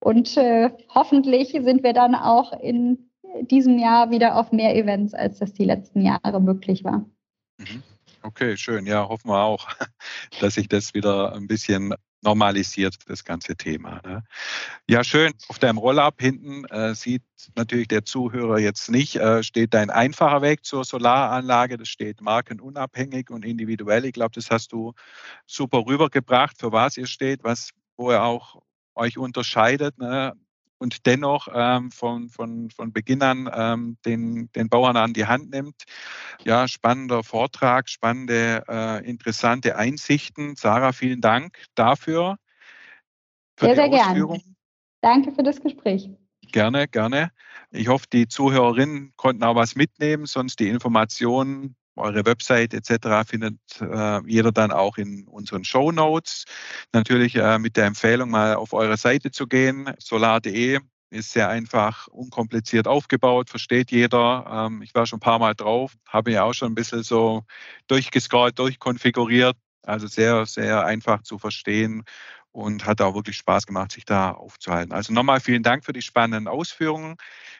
Und 0.00 0.36
äh, 0.36 0.70
hoffentlich 0.94 1.50
sind 1.50 1.82
wir 1.82 1.92
dann 1.92 2.14
auch 2.14 2.52
in 2.52 3.10
diesem 3.42 3.78
Jahr 3.78 4.10
wieder 4.10 4.36
auf 4.36 4.52
mehr 4.52 4.76
Events, 4.76 5.14
als 5.14 5.38
das 5.38 5.52
die 5.52 5.64
letzten 5.64 6.00
Jahre 6.00 6.40
möglich 6.40 6.84
war. 6.84 7.04
Mhm. 7.58 7.82
Okay, 8.22 8.56
schön. 8.56 8.86
Ja, 8.86 9.08
hoffen 9.08 9.28
wir 9.28 9.42
auch, 9.42 9.68
dass 10.40 10.54
sich 10.54 10.68
das 10.68 10.94
wieder 10.94 11.34
ein 11.34 11.46
bisschen 11.46 11.94
normalisiert, 12.22 12.96
das 13.06 13.24
ganze 13.24 13.56
Thema. 13.56 14.00
Ne? 14.04 14.24
Ja, 14.88 15.04
schön. 15.04 15.32
Auf 15.48 15.58
deinem 15.58 15.78
Roll-Up 15.78 16.20
hinten 16.20 16.64
äh, 16.66 16.94
sieht 16.94 17.22
natürlich 17.54 17.88
der 17.88 18.04
Zuhörer 18.04 18.58
jetzt 18.58 18.90
nicht, 18.90 19.16
äh, 19.16 19.42
steht 19.42 19.74
dein 19.74 19.90
einfacher 19.90 20.42
Weg 20.42 20.64
zur 20.64 20.84
Solaranlage. 20.84 21.76
Das 21.76 21.88
steht 21.88 22.20
markenunabhängig 22.20 23.30
und 23.30 23.44
individuell. 23.44 24.04
Ich 24.04 24.12
glaube, 24.12 24.34
das 24.34 24.50
hast 24.50 24.72
du 24.72 24.94
super 25.46 25.84
rübergebracht, 25.86 26.58
für 26.58 26.72
was 26.72 26.96
ihr 26.96 27.06
steht, 27.06 27.44
was, 27.44 27.70
wo 27.96 28.10
ihr 28.10 28.22
auch 28.22 28.62
euch 28.94 29.18
unterscheidet. 29.18 29.98
Ne? 29.98 30.32
Und 30.78 31.06
dennoch 31.06 31.48
ähm, 31.52 31.90
von, 31.90 32.28
von, 32.28 32.70
von 32.70 32.92
Beginn 32.92 33.22
an 33.22 33.50
ähm, 33.52 33.96
den, 34.04 34.50
den 34.52 34.68
Bauern 34.68 34.96
an 34.96 35.12
die 35.12 35.26
Hand 35.26 35.50
nimmt. 35.50 35.84
Ja, 36.44 36.68
spannender 36.68 37.22
Vortrag, 37.22 37.88
spannende, 37.88 38.64
äh, 38.68 39.08
interessante 39.08 39.76
Einsichten. 39.76 40.56
Sarah, 40.56 40.92
vielen 40.92 41.20
Dank 41.20 41.58
dafür. 41.74 42.36
Für 43.56 43.66
sehr, 43.66 43.76
sehr 43.76 43.88
gerne. 43.88 44.40
Danke 45.00 45.32
für 45.32 45.42
das 45.42 45.60
Gespräch. 45.60 46.10
Gerne, 46.52 46.88
gerne. 46.88 47.32
Ich 47.70 47.88
hoffe, 47.88 48.06
die 48.12 48.28
Zuhörerinnen 48.28 49.12
konnten 49.16 49.42
auch 49.42 49.56
was 49.56 49.76
mitnehmen, 49.76 50.26
sonst 50.26 50.60
die 50.60 50.68
Informationen, 50.68 51.76
eure 51.96 52.24
Website 52.26 52.74
etc. 52.74 53.28
findet 53.28 53.58
äh, 53.80 54.20
jeder 54.26 54.52
dann 54.52 54.70
auch 54.72 54.98
in 54.98 55.26
unseren 55.26 55.64
Show 55.64 55.92
Notes. 55.92 56.44
Natürlich 56.92 57.36
äh, 57.36 57.58
mit 57.58 57.76
der 57.76 57.86
Empfehlung, 57.86 58.30
mal 58.30 58.54
auf 58.54 58.72
eure 58.72 58.96
Seite 58.96 59.30
zu 59.30 59.46
gehen, 59.46 59.92
solar.de 59.98 60.80
ist 61.10 61.32
sehr 61.32 61.48
einfach, 61.48 62.08
unkompliziert 62.08 62.88
aufgebaut, 62.88 63.48
versteht 63.48 63.90
jeder. 63.92 64.66
Ähm, 64.68 64.82
ich 64.82 64.94
war 64.94 65.06
schon 65.06 65.18
ein 65.18 65.20
paar 65.20 65.38
Mal 65.38 65.54
drauf, 65.54 65.94
habe 66.08 66.32
ja 66.32 66.42
auch 66.42 66.52
schon 66.52 66.72
ein 66.72 66.74
bisschen 66.74 67.02
so 67.02 67.44
durchgescrollt, 67.86 68.58
durchkonfiguriert. 68.58 69.56
Also 69.82 70.08
sehr, 70.08 70.46
sehr 70.46 70.84
einfach 70.84 71.22
zu 71.22 71.38
verstehen 71.38 72.02
und 72.56 72.86
hat 72.86 73.02
auch 73.02 73.14
wirklich 73.14 73.36
Spaß 73.36 73.66
gemacht, 73.66 73.92
sich 73.92 74.06
da 74.06 74.30
aufzuhalten. 74.30 74.92
Also 74.92 75.12
nochmal 75.12 75.40
vielen 75.40 75.62
Dank 75.62 75.84
für 75.84 75.92
die 75.92 76.00
spannenden 76.00 76.48
Ausführungen. 76.48 77.16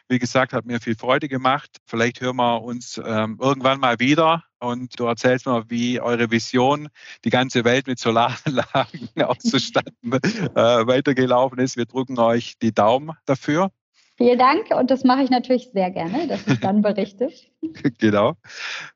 Wie 0.09 0.17
gesagt, 0.17 0.53
hat 0.53 0.65
mir 0.65 0.81
viel 0.81 0.95
Freude 0.95 1.27
gemacht. 1.27 1.77
Vielleicht 1.85 2.19
hören 2.19 2.37
wir 2.37 2.63
uns 2.63 2.99
ähm, 3.05 3.37
irgendwann 3.39 3.79
mal 3.79 3.99
wieder 3.99 4.43
und 4.59 4.99
du 4.99 5.05
erzählst 5.05 5.45
mal, 5.45 5.65
wie 5.69 6.01
eure 6.01 6.31
Vision, 6.31 6.89
die 7.25 7.29
ganze 7.29 7.63
Welt 7.63 7.85
mit 7.85 7.99
Solaranlagen 7.99 9.09
auszustatten, 9.23 10.13
äh, 10.13 10.17
weitergelaufen 10.55 11.59
ist. 11.59 11.77
Wir 11.77 11.85
drücken 11.85 12.17
euch 12.17 12.57
die 12.59 12.73
Daumen 12.73 13.11
dafür. 13.25 13.69
Vielen 14.17 14.39
Dank 14.39 14.71
und 14.71 14.89
das 14.89 15.03
mache 15.03 15.21
ich 15.21 15.29
natürlich 15.29 15.69
sehr 15.73 15.91
gerne, 15.91 16.27
dass 16.27 16.47
ich 16.47 16.59
dann 16.59 16.81
berichte. 16.81 17.29
genau. 17.99 18.35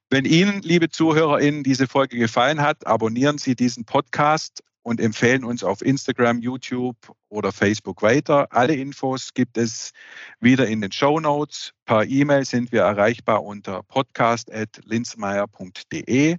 Wenn 0.09 0.25
Ihnen, 0.25 0.63
liebe 0.63 0.89
ZuhörerInnen, 0.89 1.61
diese 1.61 1.85
Folge 1.85 2.17
gefallen 2.17 2.59
hat, 2.59 2.87
abonnieren 2.87 3.37
Sie 3.37 3.55
diesen 3.55 3.85
Podcast 3.85 4.63
und 4.83 4.99
empfehlen 4.99 5.43
uns 5.43 5.63
auf 5.63 5.81
Instagram, 5.81 6.39
YouTube 6.39 6.95
oder 7.29 7.51
Facebook 7.51 8.01
weiter. 8.01 8.47
Alle 8.51 8.75
Infos 8.75 9.33
gibt 9.33 9.57
es 9.57 9.91
wieder 10.39 10.67
in 10.67 10.81
den 10.81 10.91
Show 10.91 11.19
Notes. 11.19 11.73
Per 11.85 12.05
E-Mail 12.05 12.45
sind 12.45 12.71
wir 12.71 12.81
erreichbar 12.81 13.43
unter 13.43 13.83
podcast.linzmeier.de. 13.83 16.37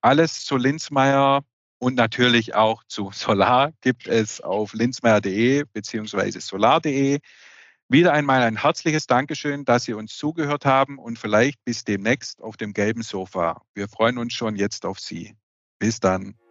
Alles 0.00 0.44
zu 0.44 0.56
Linzmeier 0.56 1.44
und 1.78 1.96
natürlich 1.96 2.54
auch 2.54 2.84
zu 2.84 3.10
Solar 3.12 3.72
gibt 3.80 4.06
es 4.06 4.40
auf 4.40 4.72
linzmeier.de 4.72 5.64
bzw. 5.72 6.38
solar.de. 6.38 7.18
Wieder 7.88 8.12
einmal 8.12 8.42
ein 8.42 8.62
herzliches 8.62 9.06
Dankeschön, 9.06 9.64
dass 9.64 9.84
Sie 9.84 9.92
uns 9.92 10.16
zugehört 10.16 10.64
haben 10.64 10.98
und 10.98 11.18
vielleicht 11.18 11.62
bis 11.64 11.84
demnächst 11.84 12.40
auf 12.40 12.56
dem 12.56 12.72
gelben 12.72 13.02
Sofa. 13.02 13.60
Wir 13.74 13.88
freuen 13.88 14.16
uns 14.16 14.32
schon 14.32 14.56
jetzt 14.56 14.86
auf 14.86 14.98
Sie. 14.98 15.36
Bis 15.78 16.00
dann. 16.00 16.41